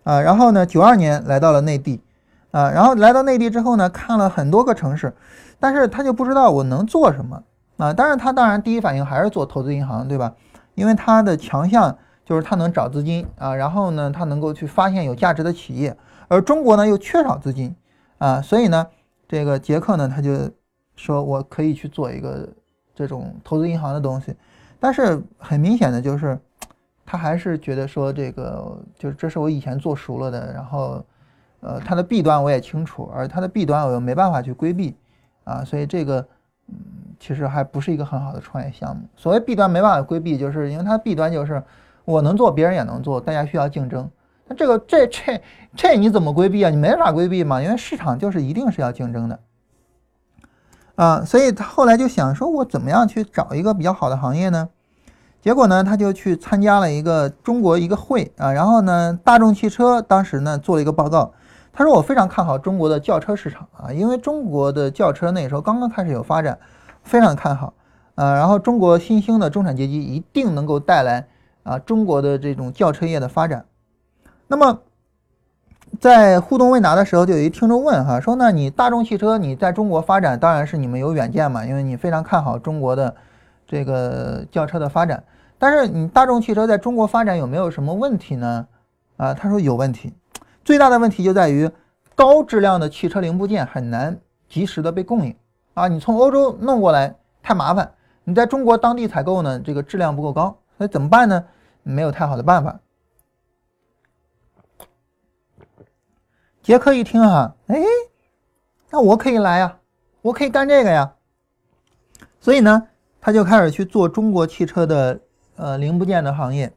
[0.05, 2.01] 啊，然后呢，九二年来到了内地
[2.51, 5.15] 啊，然后来到内地之后呢，看了很多个城市，
[5.61, 7.43] 但是他就不知道我能做什么
[7.77, 10.33] 啊，但是他当然第一反应还是做投资银行，对吧？
[10.75, 15.97] 因为他的强项就是他能找资金啊，然后呢，他能够去发现有价值的企业，
[16.29, 17.75] 而中国呢又缺少资金
[18.19, 18.87] 啊，所以呢，
[19.29, 20.51] 这个杰克呢他就
[20.97, 22.49] 说我可以去做一个
[22.95, 24.35] 这种投资银行的东西，
[24.79, 26.39] 但是很明显的就是，
[27.05, 31.05] 他还是觉得说这个就是这是我以前做熟了的，然后
[31.61, 34.95] 呃它的弊端我也清楚，而它的弊端我又没办法去规避
[35.45, 36.27] 啊，所以这个。
[36.69, 36.77] 嗯，
[37.19, 39.03] 其实还不是一个很好的创业项目。
[39.17, 41.61] 所谓弊端没办法规避，就是因为它弊端就是
[42.05, 44.09] 我能做，别人也能做，大家需要竞争。
[44.47, 45.43] 那这个这这
[45.75, 46.71] 这你怎么规避啊？
[46.71, 49.39] 你没法规避嘛，因为市场就是一定是要竞争的
[51.03, 51.25] 啊。
[51.25, 54.69] 所以他后来就想说，我怎么样去找一个比较好的行业呢？
[55.41, 61.33] 结果呢，他就去参加了一个中国一个会啊，然后呢，大众汽车当时呢做了一个报告。
[61.75, 66.59] 他说：“我非常看好中国的轿车市场啊，因为中国的轿车那时候刚刚开始有发展，
[67.03, 67.73] 非常看好。
[68.15, 71.27] 呃，然后中国新兴的中产阶级一定能够带来
[71.63, 73.65] 啊中国的这种轿车业的发展。
[74.49, 74.81] 那么，
[76.01, 83.15] 在互动问答的时候，就有一听众问哈，说那你大众汽车你在中国发展，当然是你们有远见嘛，因为你非常看好中国的
[83.67, 85.23] 这个轿车的发展。
[85.59, 88.67] 但是你大众汽车在中国发展有没有什么问题呢？
[89.17, 90.13] 啊，他说有问题。”
[90.65, 91.71] 最大的问题就在于
[92.15, 94.17] 高质量的汽车零部件很难
[94.49, 95.35] 及时的被供应
[95.75, 95.89] 啊！
[95.89, 97.91] 你从欧洲弄过来太麻烦，
[98.25, 101.45] 你在中国当地采购呢，这个质量不够高，所以怎么办呢？
[101.83, 102.79] 没有太好的办法。
[106.63, 107.81] 杰克一听哈，哎，
[108.91, 109.79] 那我可以来呀，
[110.23, 111.15] 我可以干这个呀。
[112.41, 112.89] 所以呢，
[113.21, 115.21] 他就开始去做中国汽车的
[115.57, 116.73] 呃零部件的行业，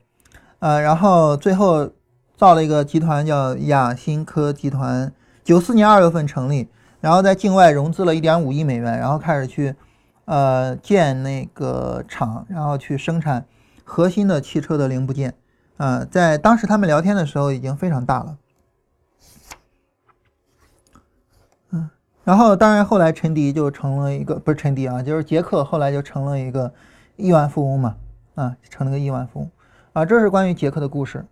[0.60, 1.90] 呃，然后最后。
[2.38, 5.10] 造了一个集团叫亚新科集团，
[5.42, 6.68] 九四年二月份成立，
[7.00, 9.74] 然后在境外融资了一点五亿美元，然后开始去，
[10.26, 13.46] 呃，建那个厂，然后去生产
[13.86, 15.34] 核心的汽车的零部件，
[15.78, 18.38] 啊，在当时他们聊天的时候已经非常大了，
[21.72, 21.90] 嗯，
[22.26, 26.74] 然后当然后来陈迪就成了一个不是陈迪啊，就是杰克后来就成了一个
[27.16, 27.96] 亿万富翁嘛，
[28.34, 29.52] 啊，成了个亿万富翁，
[29.94, 31.24] 啊，这是关于杰克的故事。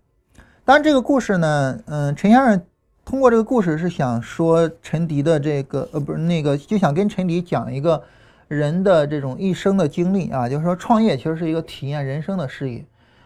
[0.64, 2.62] 当然，这个故事呢，嗯，陈先生
[3.04, 8.02] 通过这个故事是想说陈迪的这个，呃，不是那个，就想跟陈迪讲一个
[8.48, 12.86] 人的这种一生的经历啊，就是说创业其实是一个体验人生的事业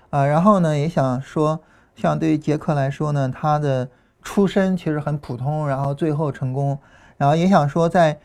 [0.10, 0.26] 啊。
[0.26, 1.60] 然后呢，也想说，
[1.96, 3.88] 像对于杰克来说呢，他的
[4.24, 6.80] 出身其实很普通，然后最后成功，
[7.18, 8.20] 然后也想说，在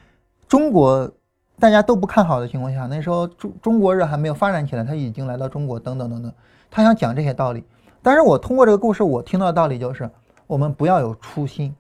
[0.47, 1.11] 中国
[1.59, 6.32] 大家都不看好的情况下，那时候中中国人还没有发展起来，他已经来到中国，等等等等，
[6.70, 7.64] 他想讲这些道理。
[8.03, 10.11] 但是我通过这个故事，我听到的道理就是，
[10.47, 11.74] 我们不要有初心。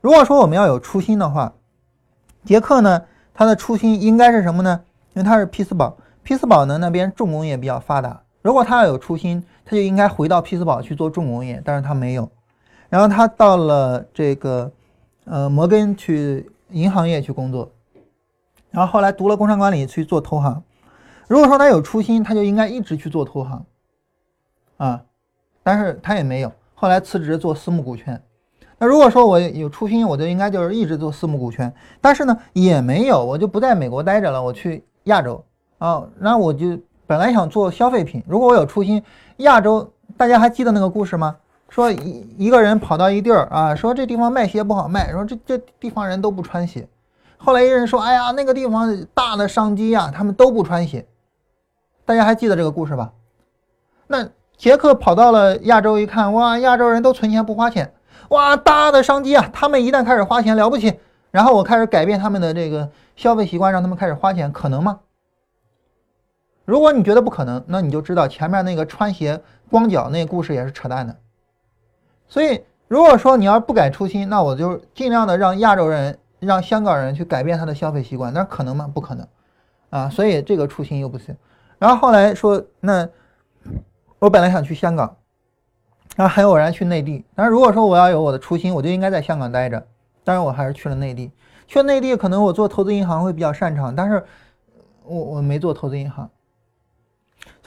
[0.00, 1.52] 如果说我们要有初心的话，
[2.44, 3.02] 杰克呢，
[3.34, 4.80] 他的初心应该是什么呢？
[5.14, 8.22] 因为他是匹兹堡，匹兹堡呢那边重工业比较发达。
[8.40, 12.30] 如果他要有初心，他就应该回到匹兹堡去做重工业，但是他没有。
[12.88, 14.70] 然后他到了这个
[15.30, 17.70] 呃摩根去银行业去工作，
[18.70, 20.62] 然后后来读了工商管理去做投行。
[21.26, 23.64] 如果说他有初心，他就应该一直去做投行
[24.78, 25.04] 啊，
[25.62, 26.50] 但是他也没有。
[26.74, 28.22] 后来辞职做私募股权。
[28.78, 35.44] 那如果说我有初心，我就应该就是一直做私募股权，但是呢也没有，我就不在美国待着了，我去亚洲
[35.78, 38.22] 啊，那我就本来想做消费品。
[38.26, 39.02] 如果我有初心，
[39.38, 41.36] 亚洲大家还记得那个故事吗？
[41.68, 46.88] 说一一个人跑到一地儿啊，说这地方卖鞋不好卖，说这这地方人都不穿鞋。
[47.36, 51.06] 后来一人说，哎呀，那个地方大的商机呀，他们都不穿鞋。
[52.04, 53.12] 大家还记得这个故事吧？
[54.06, 57.92] 那杰克跑到了亚洲一看，哇，亚洲人都存钱不花钱。
[58.30, 59.48] 哇，大的商机啊！
[59.52, 60.98] 他们一旦开始花钱，了不起。
[61.30, 65.00] 然后我开始改变他们的这个消费习惯，让他们开始花钱，可能吗？
[66.64, 69.40] 如果你觉得不可能，那你就知道前面那个穿鞋
[69.70, 71.16] 光脚那个故事也是扯淡的。
[72.28, 78.90] 所以，如果说你要不改初心，那我就尽量的让亚洲人、让香港人去改变他的消费习惯，那可能吗？
[78.92, 79.26] 不可能
[79.90, 80.08] 啊！
[80.08, 81.36] 所以这个初心又不行。
[81.78, 83.08] 然后后来说，那
[84.18, 85.16] 我本来想去香港。
[86.16, 89.86] 然后很偶然去内地，但是如果说我要有我的初心，我就应该在香港待着。
[90.24, 91.30] 但是我还是去了内地，
[91.68, 94.24] 去内地可能我做投资银行会比较擅长，但是
[95.04, 96.28] 我我没做投资银行。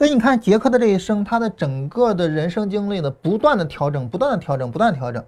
[0.01, 5.23] 所以你看杰克的这一生，他的整个的人生经历的不断的调整，不断的调整，不断调整，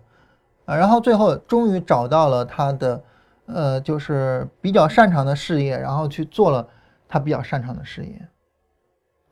[0.66, 3.04] 啊，然后最后终于找到了他的
[3.46, 6.68] 呃就是比较擅长的事业，然后去做了
[7.08, 8.28] 他比较擅长的事业，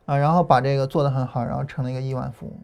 [0.04, 2.56] 啊，然后把这个做得很好，然后成了一个亿万富翁。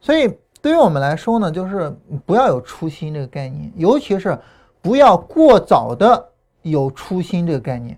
[0.00, 1.96] 所以，对于我们来说呢，就是
[2.26, 4.36] 不要有初心这个概念，尤其是
[4.82, 6.30] 不要过早的
[6.62, 7.96] 有初心这个概念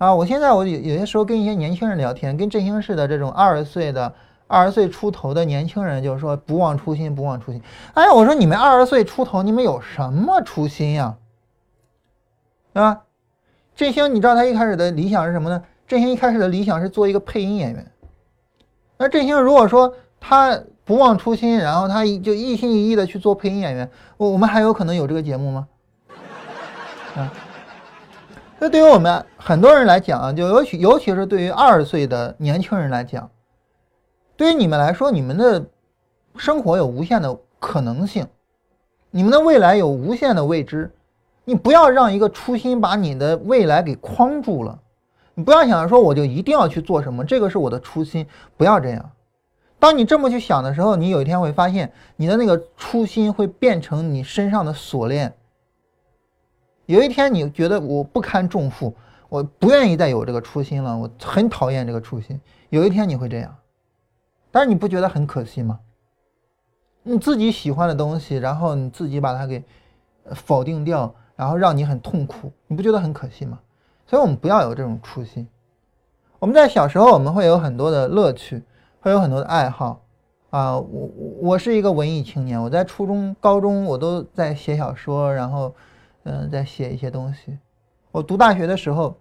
[0.00, 0.14] 啊！
[0.14, 4.10] 我现在我有有些时候跟一些年轻人聊天，跟振兴市的这种二十岁的、
[4.46, 7.60] 二十岁出头的年轻人，就是说不忘初心，不忘初心。
[7.92, 11.16] 哎，我说你们二十岁出头，你们有什么初心呀？
[12.72, 13.02] 对吧？
[13.76, 15.62] 振兴，你知道他一开始的理想是什么呢？
[15.86, 17.86] 振兴一开始的理想是做一个配音演员。
[18.96, 20.60] 那振兴如果说他。
[20.82, 23.88] 不忘初心，然后他就一心一意的去做配音演员。
[24.16, 25.68] 我我们还有可能有这个节目吗？
[27.14, 27.32] 啊，
[28.60, 33.30] 这对于我们很多人来讲啊，就尤其尤其是对于二十岁的年轻人来讲，
[34.36, 35.64] 对于你们来说，你们的
[36.36, 38.26] 生活有无限的可能性，
[39.10, 40.92] 你们的未来有无限的未知。
[41.46, 44.78] 你不要让一个初心把你的未来给框住了。
[45.32, 48.26] 你不要想着说我就一定要去做什么，这个是我的初心，
[48.58, 49.10] 不要这样。
[49.78, 55.32] 当你这么去想的时候，你有一天会发现，你的那个初心会变成你身上的锁链。
[56.92, 58.94] 有一天你觉得我不堪重负，
[59.28, 62.40] 我不愿意再有这个初心了，我很讨厌这个初心。
[62.68, 63.56] 有一天你会这样，
[64.50, 65.80] 但是你不觉得很可惜吗？
[67.02, 69.64] 你自己喜欢的东西，然后你自己把它给
[70.34, 73.58] 否定掉，然后让你很痛苦，你不觉得很可惜吗？
[74.06, 75.48] 所以我们不要有这种初心。
[76.38, 78.62] 我们在小时候，我们会有很多的乐趣。
[79.02, 80.02] 会有很多的爱好，
[80.50, 81.10] 啊，我
[81.40, 85.74] 我是一个文艺青年，我在初中、高中我都在写小说，然后，
[86.24, 87.58] 嗯，在写一些东西。
[88.12, 89.16] 我读大学的时候，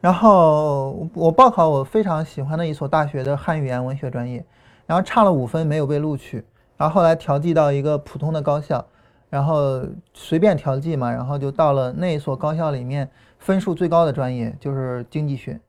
[0.00, 4.44] 然后我报考我非常喜欢的一所大学的汉语言文学专业，
[4.86, 6.44] 然后差了五分没有被录取，
[6.76, 8.84] 然后后来调剂到一个普通的高校，
[9.30, 15.60] 然后随便调剂嘛，然后就到了那所高校里面分数最高的专业，就是经济学，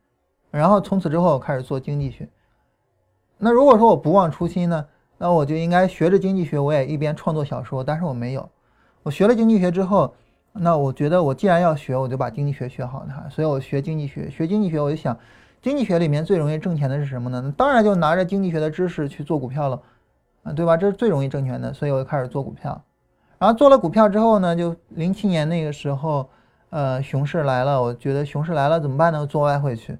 [0.51, 2.28] 然后从此之后开始做经济学。
[3.38, 4.86] 那如果说我不忘初心呢？
[5.18, 7.84] 那我就应该学着经济学，我也一边创作小说。
[7.84, 8.49] 但是我没有，
[9.04, 10.14] 我学了经济学之后，
[10.54, 13.30] 那我觉得我既然要学，我就把经济学学好它。
[13.30, 15.18] 所以我学经济学，学经济学，我就想，
[15.62, 17.54] 经济学里面最容易挣钱的是什么呢？
[17.58, 19.82] 当然就拿着经济学的知识去做股票了，
[20.43, 20.78] 啊，对吧？
[20.78, 21.74] 这是最容易挣钱的。
[21.74, 22.82] 所以我就开始做股票。
[23.38, 26.30] 然后做了股票之后呢，就零七年那个时候，
[26.70, 29.28] 呃，熊市来了，我觉得熊市来了怎么办呢？
[29.28, 29.97] 做外汇去。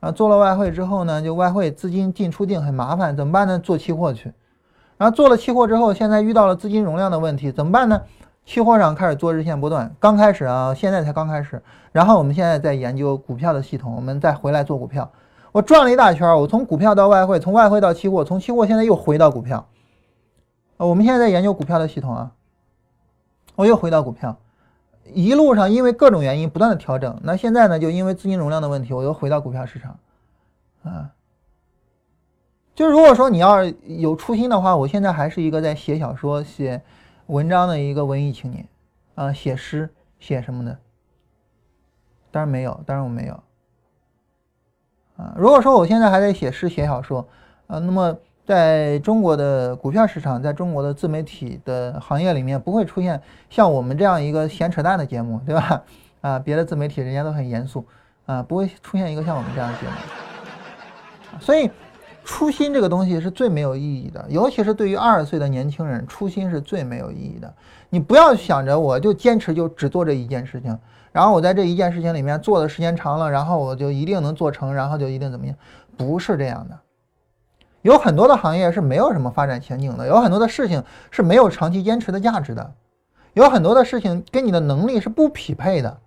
[0.00, 3.58] 啊，做了外汇之后呢，就外汇资金进出境很麻烦，怎么办呢？
[3.60, 4.32] 做期货去。
[4.96, 8.02] 然后做了期货之后，现在遇到了资金容量的问题，怎么办呢？
[8.50, 11.62] 期货上开始做日线波段，刚开始啊，现在才刚开始。
[11.92, 15.08] 然后我们现在在研究股票的系统，我们再回来做股票。
[15.52, 19.68] 我转了一大圈，我从股票到外汇，从外汇到期货，从期货现在又回到股票。
[20.78, 22.32] 我们现在在研究股票的系统啊，
[23.54, 24.36] 我又回到股票。
[25.04, 29.96] 一路上因为各种原因不断的调整，那现在呢就因为资金容量的问题，我又回到股票市场，
[30.82, 31.10] 啊，
[32.74, 36.82] 就如果说你要有初心的话，我现在还是一个在写小说、写
[37.30, 38.66] 文章的一个文艺青年，
[39.14, 40.76] 啊，写诗写什么的，
[42.30, 43.34] 当然没有，当然我没有，
[45.16, 45.32] 啊。
[45.36, 47.26] 如果说我现在还在写诗写小说，
[47.68, 55.84] 啊，那么在中国的股票市场，在中国的自媒体的行业里面，不会出现像我们这样一个闲扯淡的节目，对吧？
[56.22, 57.86] 啊，别的自媒体人家都很严肃，
[58.26, 59.92] 啊，不会出现一个像我们这样的节目。
[61.38, 61.70] 所以，
[62.32, 67.52] 初心这个东西是最没有意义的，尤其是对于二十岁的年轻人，初心是最没有意义的。
[67.88, 70.78] 你不要想着我就坚持就只做这一件事情，
[71.10, 75.56] 然后我在这一件事情里面做的时间长了，然后我就一定能做成，然后就一定怎么样？
[75.96, 76.78] 不是这样的。
[77.82, 82.72] 有很多的行业是没有什么发展前景的，有很多的事情是没有长期坚持的价值的，
[83.32, 85.98] 有很多的事情跟你的能力是不匹配的，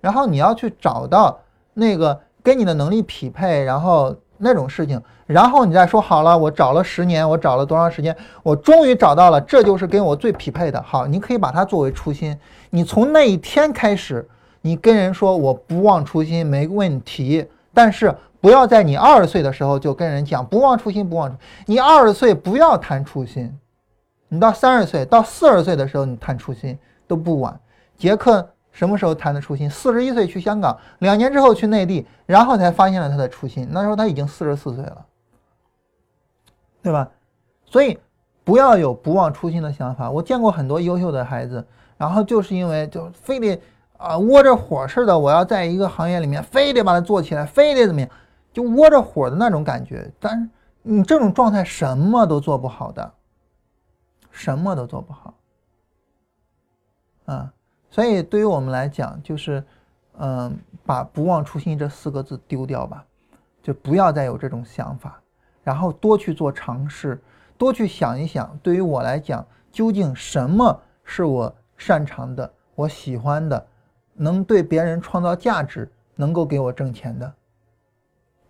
[0.00, 1.38] 然后你要去找到
[1.74, 4.16] 那个跟你的能力匹配，然后。
[4.44, 10.80] 那种事情，然后你再说好了，我找了十年，我找了多长时间，我终于找到了，这就是跟我最匹配的。
[10.82, 12.38] 好，你可以把它作为初心，
[12.68, 14.28] 你从那一天开始，
[14.60, 21.36] 你跟人说我不忘初心没问题，但是不要在你二十岁的时候就跟人讲不忘初心，不忘初。
[21.64, 23.50] 你二十岁不要谈初心，
[24.28, 26.78] 你到三十岁到四十岁的时候你谈初心
[27.08, 27.58] 都不晚。
[27.96, 28.53] 杰克。
[28.74, 29.70] 什么时候谈的初心？
[29.70, 33.68] 四十一岁去香港，两年之后去内地，然后才发现了他的初心。
[33.70, 35.06] 那时候他已经四十四岁了，
[36.82, 37.08] 对吧？
[37.64, 37.96] 所以
[38.42, 40.10] 不要有不忘初心的想法。
[40.10, 41.64] 我见过很多优秀的孩子，
[41.96, 43.62] 然后就是因为就非得
[43.96, 48.10] 啊窝着火似的，我要在一个行业里面非得把它做起来，非得怎么样，
[48.52, 50.10] 就窝着火的那种感觉。
[50.18, 50.48] 但是
[50.82, 53.12] 你这种状态什么都做不好的，
[54.32, 55.34] 什么都做不好，
[57.26, 57.52] 啊。
[57.94, 59.62] 所以，对于我们来讲，就是，
[60.18, 63.04] 嗯，把“不忘初心”这四个字丢掉吧，
[63.62, 65.22] 就不要再有这种想法，
[65.62, 67.22] 然后多去做尝试，
[67.56, 73.64] 多去想一想，对于我来讲，究竟什么是我擅长的、我喜欢的，
[74.14, 77.32] 能对别人创造价值、能够给我挣钱的，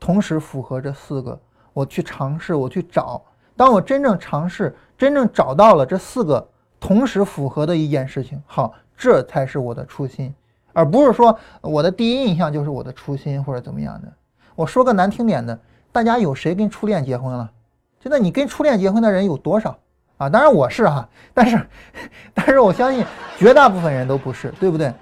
[0.01, 1.38] 同时符合这四个，
[1.74, 3.22] 我去尝试，我去找。
[3.59, 6.49] 当我真正尝试、真正找到了这四个
[6.80, 8.72] 同时符合的一件事情，好。
[8.97, 10.34] 这才是我的初心，
[10.72, 14.09] 而不是说我的第一印象就是我的初心或者怎么样的。
[14.55, 15.59] 我说个难听点的，
[15.90, 17.51] 大家有谁跟初恋结婚了？
[18.01, 19.76] 真的你跟初恋结婚的人有多少
[20.18, 20.28] 啊？
[20.28, 21.66] 当然我是哈，但是，
[22.34, 23.05] 但是我相信
[23.38, 24.92] 绝大部分人都不是，对不对？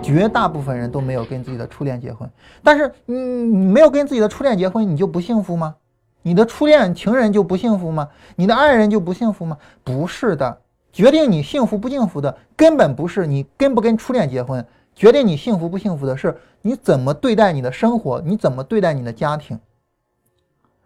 [0.00, 2.30] 绝大部分人都没有跟自己的初恋结婚。
[2.62, 5.74] 但是你你没有跟自己的初恋结婚，你就不幸福吗？
[6.22, 8.08] 你的初恋情人就不幸福吗？
[8.36, 9.58] 你的爱人就不幸福吗？
[9.82, 10.60] 不是的。
[10.92, 19.58] 决定你幸福不幸福的根本不是你跟不跟初恋结婚，决定你幸福不幸福的是你怎么对待你的生活，你怎么对待你的家庭。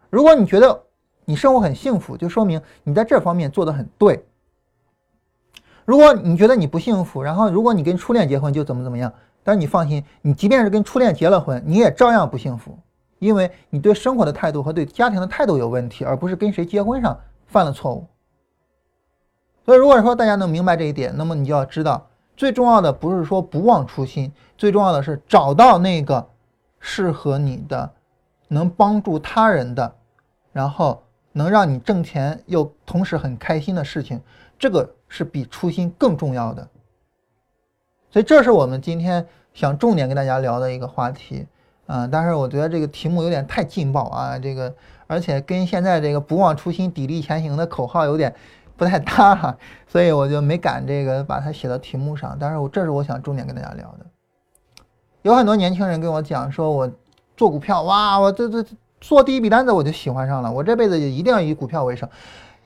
[0.09, 0.83] 如果你觉得
[1.25, 4.25] 你生活很幸福，就说明你在这方面做得很对。
[5.85, 9.11] 如果你觉得你不幸福，然后如果你跟初恋结婚就怎么怎么样，
[9.43, 12.77] 但是你放心，你即便是跟初恋结了婚，你也照样不幸福，
[13.19, 18.05] 因为你对生活的态度和对家庭的态度有问题，而不是跟谁结婚上犯了错误。
[19.65, 22.05] 所以，如果说大家能明白这一点，那么你就要知道，
[22.35, 26.27] 最重要的不是说不忘初心，最重要的是找到那个
[26.81, 27.89] 适合你的、
[28.49, 29.95] 能帮助他人的，
[30.51, 31.01] 然后
[31.31, 34.19] 能让你挣钱又同时很开心的事情，
[34.59, 36.67] 这个是比初心更重要的。
[38.11, 41.47] 所以，这是我们今天想重点跟大家聊的一个话题
[41.87, 42.05] 啊。
[42.11, 44.75] 但是，我觉得这个题目有点太劲爆啊，这个
[45.07, 48.35] 而且跟现在这个“不忘初心，砥砺前行”的口号有点。
[48.83, 49.57] 不太大哈，
[49.87, 52.35] 所以我就没敢这个把它写到题目上。
[52.39, 54.05] 但是我这是我想重点跟大家聊的。
[55.21, 56.91] 有很多年轻人跟我讲说，我
[57.37, 58.65] 做股票，哇，我这这
[58.99, 62.07] 做第一笔单子我就喜欢上了，我这辈子也一定要以股票为生。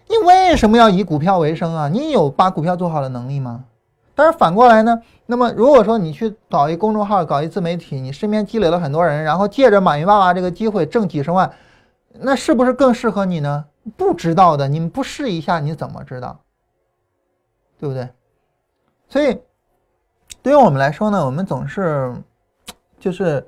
[0.10, 1.88] 你为什么要以股票为生啊？
[1.88, 3.66] 你有把股票做好的能力吗？
[4.16, 5.00] 但是反过来呢？
[5.28, 11.52] 那么如果说你去搞一公众号，搞一自媒体，你身边积累了很多人，然后借着马云爸爸这个机会挣几十万，
[12.22, 13.66] 那是不是更适合你呢？
[13.96, 16.40] 不知道的，你们不试一下，你怎么知道？
[17.80, 18.10] 对不对？
[19.08, 19.40] 所以，
[20.42, 22.14] 对于我们来说呢，我们总是
[23.00, 23.48] 就是，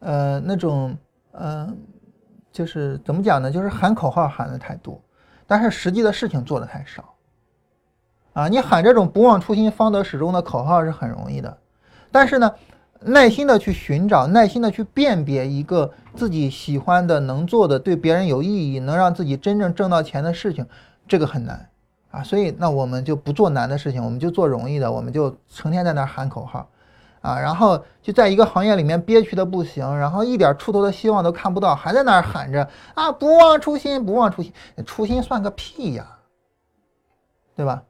[0.00, 0.96] 呃，那种，
[1.32, 1.72] 呃，
[2.50, 3.50] 就是怎么讲呢？
[3.50, 5.00] 就是喊口号喊的太多，
[5.46, 7.14] 但是实际的事情做的太少。
[8.32, 11.58] 啊，你喊这种“不忘初心，方得始终”的口号是很容易的，
[12.10, 12.54] 但是呢？
[13.02, 20.66] 耐心的去寻找，耐心的去辨别一个自己喜欢的、能做的、对别人有意义、能让自己真正挣到钱的事情，
[21.06, 21.68] 这个很难
[22.10, 22.22] 啊。
[22.22, 26.68] 所以，那我们就不做难的事情，我们就做容易的，我们就成天在那喊口号，
[27.20, 34.52] 啊，然后就在一个行业里面憋屈的不行，然后一点出头的希望都看不到，还在那儿喊着啊，不忘初心，不忘初心，
[34.84, 36.18] 初心算个屁呀，
[37.54, 37.82] 对吧？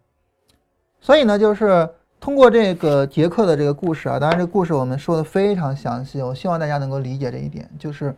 [1.00, 1.88] 所以呢，就是。
[2.18, 8.14] 通过这个杰克的这个故事啊，当然这故事我们说的非常详细，我希望大家能够理解这一点，就是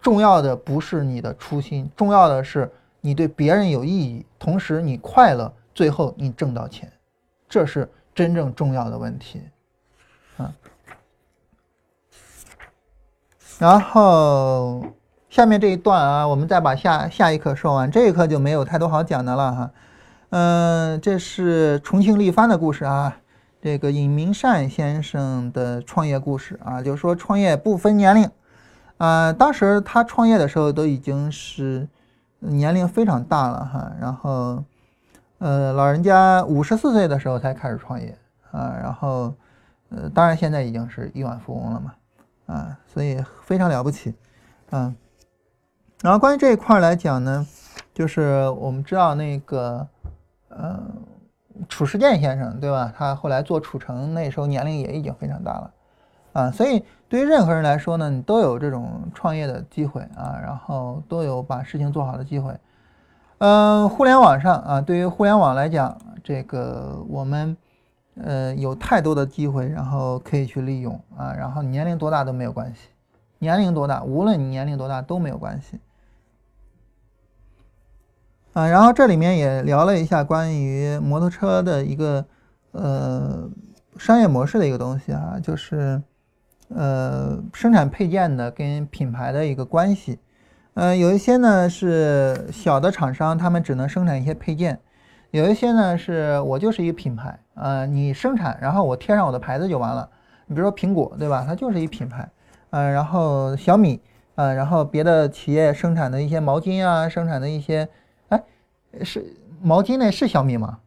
[0.00, 6.90] 重要的不是你的初心，重要的是你对别人有意义，同时你快乐，最后你挣到钱，
[7.48, 9.42] 这是真正重要的问题，
[10.38, 10.52] 啊。
[13.58, 14.82] 然后
[15.30, 19.70] 下面这一段啊，我们再把下下一课说完，这一课就没有太多好讲的了哈。
[20.32, 23.14] 嗯，这是重庆力帆的故事啊，
[23.60, 28.30] 这个尹明善先生的创业故事啊，就是说创业不分年龄。
[28.96, 31.86] 啊，当时他创业的时候都已经是
[32.38, 34.64] 年龄非常大了哈，然后，
[35.36, 38.16] 呃，老人家五十四岁的时候才开始创业
[38.52, 39.34] 啊，然后，
[39.90, 41.92] 呃，当然现在已经是亿万富翁了嘛，
[42.46, 44.14] 啊，所以非常了不起，
[44.70, 44.96] 嗯，
[46.00, 47.46] 然后关于这一块来讲呢，
[47.92, 49.86] 就是我们知道那个，
[50.56, 50.80] 呃，
[51.68, 52.92] 褚时健先生对吧？
[52.96, 55.70] 他后来做褚橙，那时候年龄也已经非常大了。
[56.32, 62.56] 啊，所以对于任何人来说呢，你都有这种创业的机会啊，然后都有把事情做好的机会。
[63.38, 65.94] 嗯，互联网上啊，对于互联网来讲，
[66.24, 67.54] 这个我们
[68.22, 72.88] 呃有太多的机会，然后可以去利用啊，然后年龄多大都没有关系，
[73.38, 75.78] 年龄多大，无论你年龄多大都没有关系。
[78.52, 82.24] 啊，然后这里面也聊了一下关于摩托车的一个
[82.72, 83.48] 呃
[83.96, 86.02] 商业模式的一个东西啊，就是。
[86.74, 90.18] 呃，生产配件的跟品牌的一个关系，
[90.72, 94.76] 呃，有一些呢是小的厂商，他们只能生产一些配件；
[95.32, 100.08] 有一些呢是我就是一个品牌，呃，你生产，然后我贴上我的牌子就完了。
[100.46, 101.44] 你比如说苹果，对吧？
[101.46, 102.26] 它就是一品牌，
[102.70, 104.00] 呃，然后小米，
[104.36, 107.86] 呃，然后别的企业生产的一些毛巾啊，生产的一些，
[109.02, 110.80] 是毛巾那是小米吗？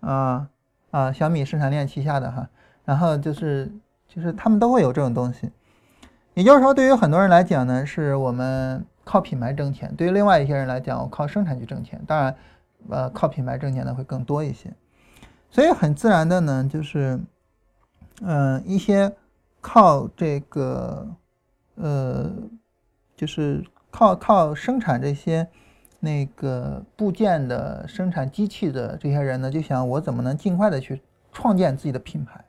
[0.00, 0.48] 啊
[0.90, 2.48] 啊，小米生产链旗下的哈。
[2.84, 3.70] 然后就是，
[4.08, 5.50] 就是他们都会有这种东西，
[6.34, 12.02] 也就是说，对于很多人来讲呢，是我们靠品牌挣钱；对于另外一些人来讲，我靠生产去挣钱。
[12.06, 12.36] 当然，
[12.88, 14.72] 呃，靠品牌挣钱的会更多一些。
[15.50, 17.20] 所以很自然的呢，就是，
[18.22, 19.14] 嗯，一些
[19.60, 21.06] 靠这个，
[21.76, 22.32] 呃，
[23.14, 25.46] 就是靠靠生产这些
[25.98, 32.44] 那个部件的生产机器的这些人呢，就想我怎么能尽快的去创建自己的品牌。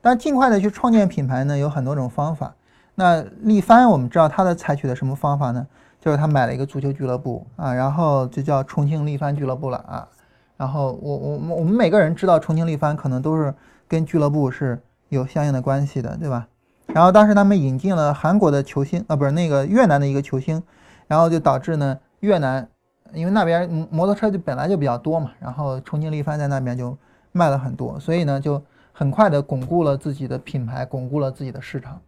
[0.00, 2.54] 但尽快的去创建品牌呢，有很多种方法。
[2.94, 5.66] 那力帆，我们知道他的采取的什么方法呢？
[6.00, 10.08] 就是他买了一个足球俱乐部啊，然后就叫重庆力帆俱乐部了啊。
[10.56, 13.54] 然后我我我们每个人知道重庆力帆，可能都是
[13.86, 14.78] 跟俱乐部是
[15.10, 16.48] 有相应的关系的，对吧？
[16.94, 20.62] 然后当时他们引进了韩国的球星啊，不是那个越南的一个球星，
[21.06, 22.68] 然后就导致呢越南，
[23.12, 26.96] 因为那边摩托车就本来就比较多嘛，然后重庆力帆在那边就
[27.32, 28.62] 卖了很多，所以呢就。
[28.92, 31.98] 很快的巩固了自己的品牌，巩固了自己的市场。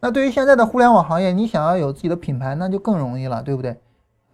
[0.00, 3.78] 那对于现在的互联网行业，你想要有自己的品牌，那就更容易了，对不对？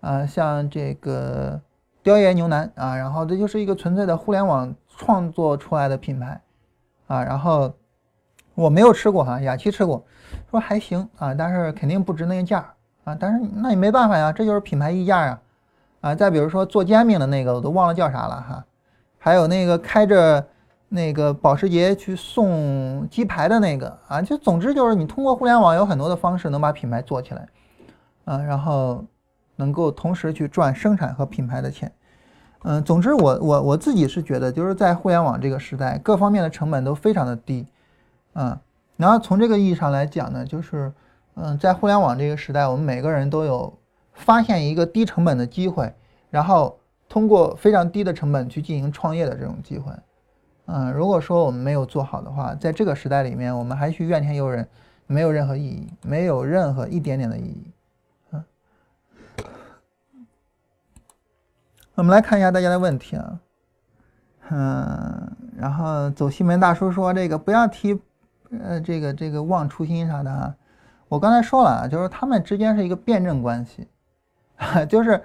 [0.00, 1.60] 啊，像这个
[2.02, 6.40] 雕爷牛腩啊，然后这就是一个纯粹的互联网创作出来的品牌
[7.08, 7.22] 啊。
[7.22, 7.74] 然后
[8.62, 10.04] 我没有吃过哈，雅琪吃过，
[10.50, 12.64] 说还行啊，但是肯定不值那个价
[13.04, 13.16] 啊。
[13.18, 15.40] 但是那也没办法呀，这就是品牌溢价呀。
[16.00, 18.64] 啊，再比如说做煎饼的那个，我都忘了叫啥了哈。
[19.18, 20.46] 还有那个开着。
[20.94, 27.48] 那个保时捷去送鸡排的那个啊，就总之就是你通过互联网有很多的方式能把品牌做起来，
[28.26, 29.02] 啊，然后
[29.56, 31.90] 能够同时去赚生产和品牌的钱，
[32.64, 37.66] 嗯，总之我我我自己是觉得就是在互联网这个时代，各方面的成本都非常的低，
[38.34, 38.58] 嗯，
[38.96, 40.92] 然后从这个意义上来讲呢，就是
[41.34, 43.78] 嗯，在互联网这个时代，我们每个人都有
[44.12, 45.94] 发现一个低成本的机会，
[46.30, 46.78] 然后
[47.08, 49.92] 通过非常低的成本去进行创业的这种机会。
[50.66, 54.66] 嗯，如果说我们没有做好的话，在这个时代里面，我们还去怨天尤人，
[55.06, 57.70] 没有任何意义，没有任何一点点的意义。
[58.30, 58.44] 嗯，
[61.96, 63.40] 我们来看一下大家的问题啊。
[64.50, 68.00] 嗯，然后走西门大叔说这个不要提，
[68.60, 70.54] 呃，这个这个忘初心啥的啊。
[71.08, 73.88] 我刚才说了啊，就是他们之间是一个辩证关系，
[74.88, 75.22] 就是。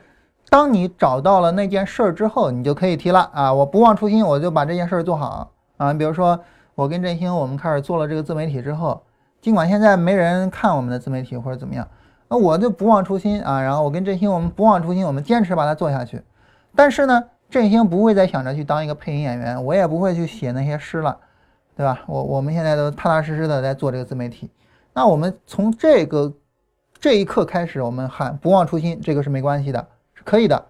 [0.49, 3.53] 当你找到了那件事儿之后，你就可以提了啊！
[3.53, 5.93] 我不忘初心，我就把这件事儿做好啊。
[5.93, 6.39] 比如说，
[6.73, 9.03] 我跟振兴，我们开始做了这个自媒体之后，
[9.41, 11.86] 尽管现在没人看我们的自媒体或者怎么样，
[12.30, 13.61] 那我就不忘初心啊。
[13.61, 16.23] 然后我跟振兴，我们不忘初心，我们坚持把它做下去。
[16.73, 21.17] 但是呢，振兴不会再想着去当一个配音演员，我也不会去写那些诗了，
[21.78, 22.03] 对吧？
[22.07, 24.49] 我我们现在都踏踏实实的在做这个自媒体。
[24.93, 26.34] 那我们从这个
[26.99, 29.88] 这一刻开始，我们喊不忘初心，这个是没关系的。
[30.15, 30.65] 是可以的，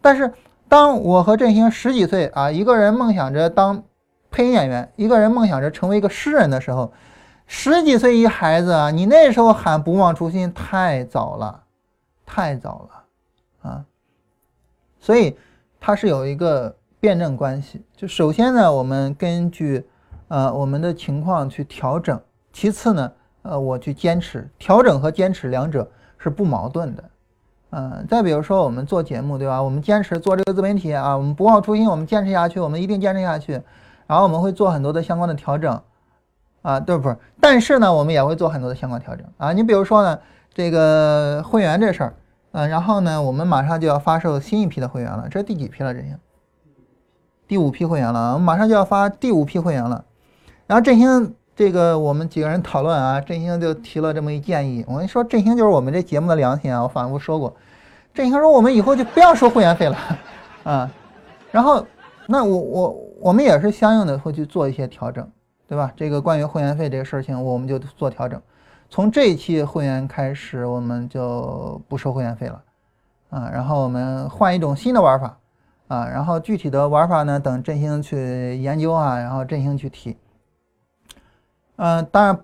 [0.00, 0.32] 但是
[0.66, 3.84] 当我和振兴十几岁啊，一个人梦想着当
[4.30, 6.90] 配音演员，一个人梦想着成为一个诗人的时候，
[7.46, 11.64] 十几岁一孩子啊，你那时候喊不忘初心太早了，
[12.24, 13.84] 太早了啊。
[14.98, 15.36] 所以
[15.78, 17.82] 它是有一个辩证关系。
[17.94, 19.86] 就首先呢，我们根据
[20.28, 22.16] 呃我们的情况去调整；
[22.52, 23.12] 其次呢，
[23.42, 24.48] 呃我去坚持。
[24.58, 27.04] 调整和坚持两者是不矛盾的。
[27.70, 29.62] 嗯，再比如说我们做节目，对吧？
[29.62, 33.60] 我们坚持做这个自媒体啊，我们不忘初心，我们坚持下去，我们一定坚持下去。
[34.06, 35.78] 然后我们会做很多的相关的调整，
[36.62, 37.14] 啊，对不？
[37.40, 39.52] 但是呢，我们也会做很多的相关调整啊。
[39.52, 40.18] 你比如说呢，
[40.54, 42.14] 这个会员这事儿，
[42.52, 45.92] 嗯，然后呢，我们马上就要发售新一批的会员了，这是第几批了？
[45.92, 46.18] 这些
[47.46, 50.06] 第五批会员了，我们马上就要发第五批会员了。
[50.68, 54.84] 然后振兴这个我们几个人讨论啊，振兴就提了这么一建议。
[54.86, 57.52] 我跟你说，振兴就是我们这节目的良心啊，我反复说过。
[58.14, 59.96] 振兴说我们以后就不要收会员费了，
[60.62, 60.88] 啊，
[61.50, 61.84] 然后
[62.28, 63.04] 那我我。
[63.20, 65.28] 我们也是相应的会去做一些调整，
[65.66, 65.92] 对吧？
[65.96, 68.40] 这个关于会员费这个事情，我们就做调整。
[68.88, 72.62] 从这一期会员开始，我们就不收会员费了，
[73.30, 75.36] 啊，然后我们换一种新的玩法，
[75.88, 80.16] 啊，然后具体的玩法呢，等振兴去研究啊，然后振兴去提。
[81.78, 82.38] 嗯，当然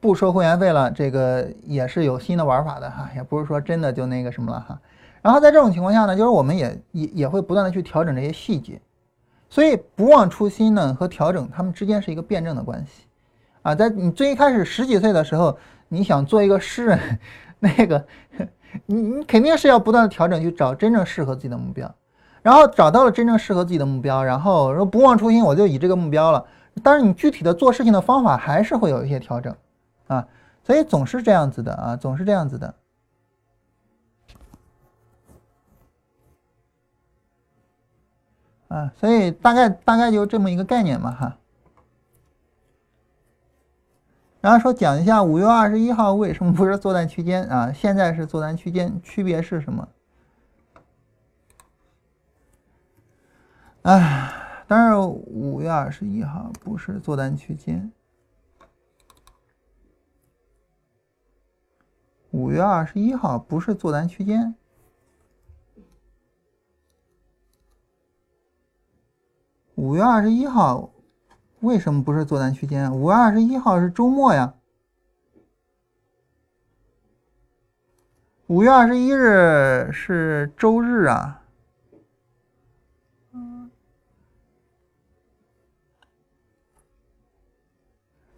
[0.00, 4.80] 不收会员费了，这个也是有新的玩法的哈，也不是说真的就那个什么了哈。
[5.22, 8.80] 然后在这种情况下呢，就是我们也也也会不断的去调整这些细节。
[9.50, 13.04] 所以不忘初心呢和调整，他们之间是一个辩证的关系，
[13.62, 15.58] 啊，在你最一开始十几岁的时候，
[15.88, 17.18] 你想做一个诗人，
[17.60, 18.06] 那个
[18.86, 21.92] 你你肯定是要不断的调整，去找真正适合自己的目标，
[22.42, 26.46] 然后找到了真正适合自己的目标，然后说不忘初心，我就以这个目标了。
[26.82, 29.56] 但是你具体的做事情的方法还是会有一些调整，
[30.06, 30.26] 啊，
[30.62, 32.74] 所以总是这样子的啊，总是这样子的。
[38.68, 41.36] 啊，所以大概大概就这么一个概念嘛，哈。
[44.40, 47.72] 然后说讲一下五月二十一号为什么不是做单区间啊？
[47.72, 49.88] 现在是做单区间，区别是什么？
[53.82, 54.32] 哎，
[54.70, 57.90] 当然五月二十一号不是做单区间，
[62.30, 64.54] 五月二十一号不是做单区间。
[69.74, 70.92] 五月二十一号
[71.58, 72.94] 为什么不是做单区间？
[72.96, 74.54] 五月二十一号是周末呀。
[78.46, 81.39] 五月二十一日是周日啊。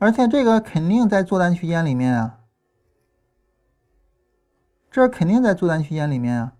[0.03, 2.40] 而且这个肯定在做单区间里面啊。
[4.90, 6.55] 这肯定在做单区间里面啊。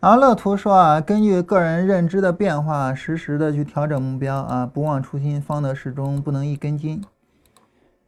[0.00, 7.02] 然后乐图说啊，根据个人认知的变化，实时的去调整目标啊，不忘初心，方得始终，不能一根筋。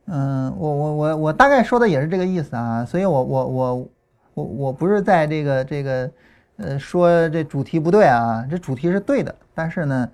[0.04, 3.88] 嗯，我我我我大概说的也是这个意思啊，所以我我我
[4.34, 6.10] 我我不是在这个这个
[6.56, 10.08] 呃说这主题不对啊，这主题是对的，但是呢，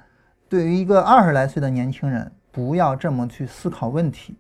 [0.48, 4.36] 对于一个二十来岁的年轻人，不要这么去思考问题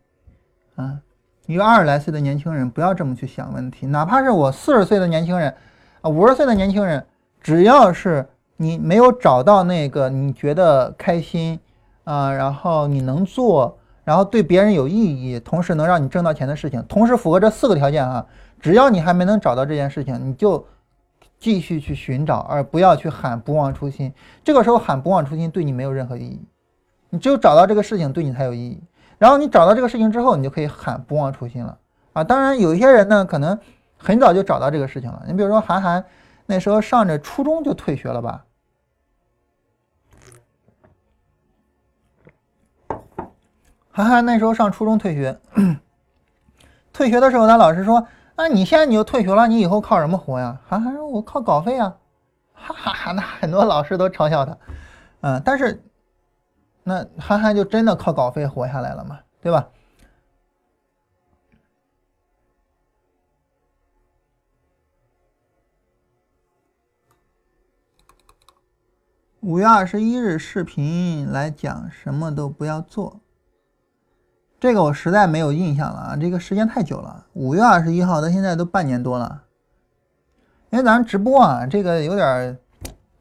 [0.76, 0.98] 啊，
[1.46, 5.54] 一个二十来岁的年轻人不要这么去想问题，哪怕是我四十岁的年轻人
[6.00, 7.04] 啊，五十岁的年轻人。
[7.42, 8.28] 只要是
[8.58, 11.58] 你没有找到那个你觉得开心
[12.04, 18.26] 啊，然后你能做，然后对别人有意义，同时能让你挣到钱的事情，同时符合这四个条件啊，
[18.60, 20.62] 只要你还没能找到这件事情，你就
[21.40, 24.14] 继续去寻找，而不要去喊不忘初心。
[24.44, 26.40] 这个时候喊不忘初心对你没有任何意义，
[27.08, 28.80] 你只有找到这个事情对你才有意义。
[29.18, 31.76] 然后你找到这个事情之后，你就可以喊不忘初心了
[32.12, 32.22] 啊。
[32.22, 33.58] 当然有一些人呢，可能
[33.96, 35.24] 很早就找到这个事情了。
[35.26, 36.04] 你比如说韩寒。
[36.46, 38.44] 那时候上着初中就退学了吧？
[43.92, 45.38] 韩寒那时候上初中退学，
[46.92, 48.04] 退学的时候他老师说
[48.42, 51.94] ：“那你现在你就退学了，你以后靠什么活呀？”韩寒说：“我靠稿费啊！”
[52.56, 54.56] 哈哈哈，那很多老师都嘲笑他，
[55.20, 55.84] 嗯，但是
[56.82, 59.20] 那韩寒就真的靠稿费活下来了嘛？
[59.42, 59.68] 对吧？
[69.40, 73.20] 五月二十一日视频来讲，什么都不要做。
[74.60, 77.24] 这个我实在没有印象了啊，这个时间太久了。
[77.32, 79.44] 五月二十一号到现在都半年多了。
[80.68, 82.58] 因为咱直播啊，这个有点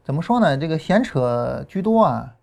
[0.04, 0.54] 怎么说呢？
[0.58, 2.34] 这个闲扯居多啊。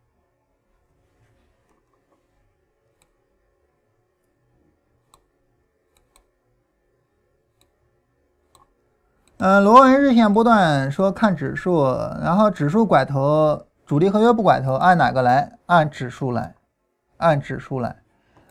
[9.38, 11.84] 嗯，罗文日线波段说看指数，
[12.20, 13.64] 然后指数拐头。
[13.86, 15.60] 主力合约不拐头，按哪个来？
[15.68, 16.56] 按指数来，
[17.18, 18.02] 按指数来。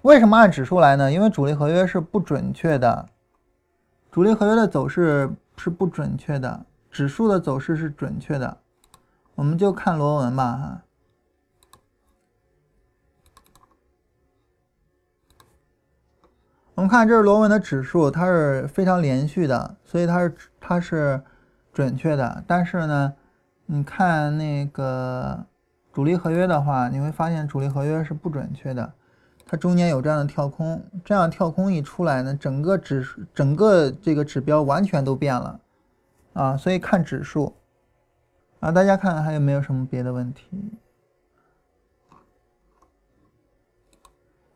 [0.06, 1.10] 为什么按指数来呢？
[1.10, 3.08] 因为主力合约是不准确的，
[4.12, 8.58] 主力合约的走势是不准确的，指数的走势是准确的。
[9.34, 10.82] 我们就看螺纹吧，哈。
[16.76, 21.20] 我们看这是螺纹的指数，它是非常连续的，所以它是它是
[21.72, 22.44] 准确的。
[22.46, 23.14] 但是呢？
[23.68, 25.44] 你看那个
[25.92, 28.92] 主力合约的话，你会发现主力合约是不准确的，
[29.48, 35.60] 它中间有这样的跳空，这样跳空一出来呢，整个指整个这个指标完全都变了
[36.32, 37.54] 啊，所以看指数
[38.58, 40.48] 啊，大家看还有没有什么别的问题？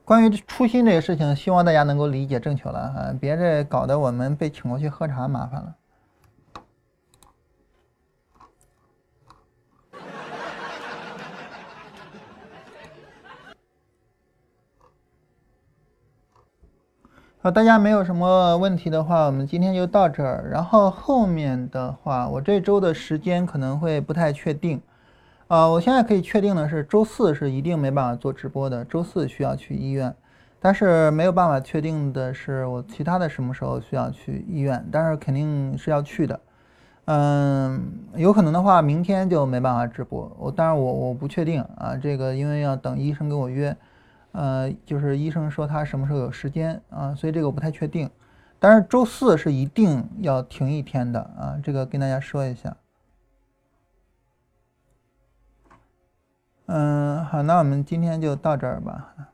[0.05, 5.77] 关于初心这个事情，希望大家能够理解正确了啊，别这搞得我们被请过去喝茶麻烦了。
[17.43, 20.51] 好，大家没有什么问题的话，我们今天就到这儿。
[20.53, 24.79] 然后后面的话，我这周的时间可能会不太确定。
[25.49, 30.15] 啊，我现在可以确定的是，周四是一定没办法做直播的，周四需要去医院。
[30.61, 36.39] 但是没有办法确定的是，我其他的什么时候需要去医院，但是肯定是要去的。
[37.07, 40.31] 嗯，有可能的话，明天就没办法直播。
[40.39, 43.75] 我当然我我不确定啊，这个因为要等医生给我约。
[44.33, 48.09] 呃，就是医生说他什么时候有时间啊，所以这个我不太确定。
[48.59, 52.77] 但是周四是一定要停一天的啊，这个跟大家说一下。
[56.67, 59.30] 嗯，好，那我们今天就到这儿吧。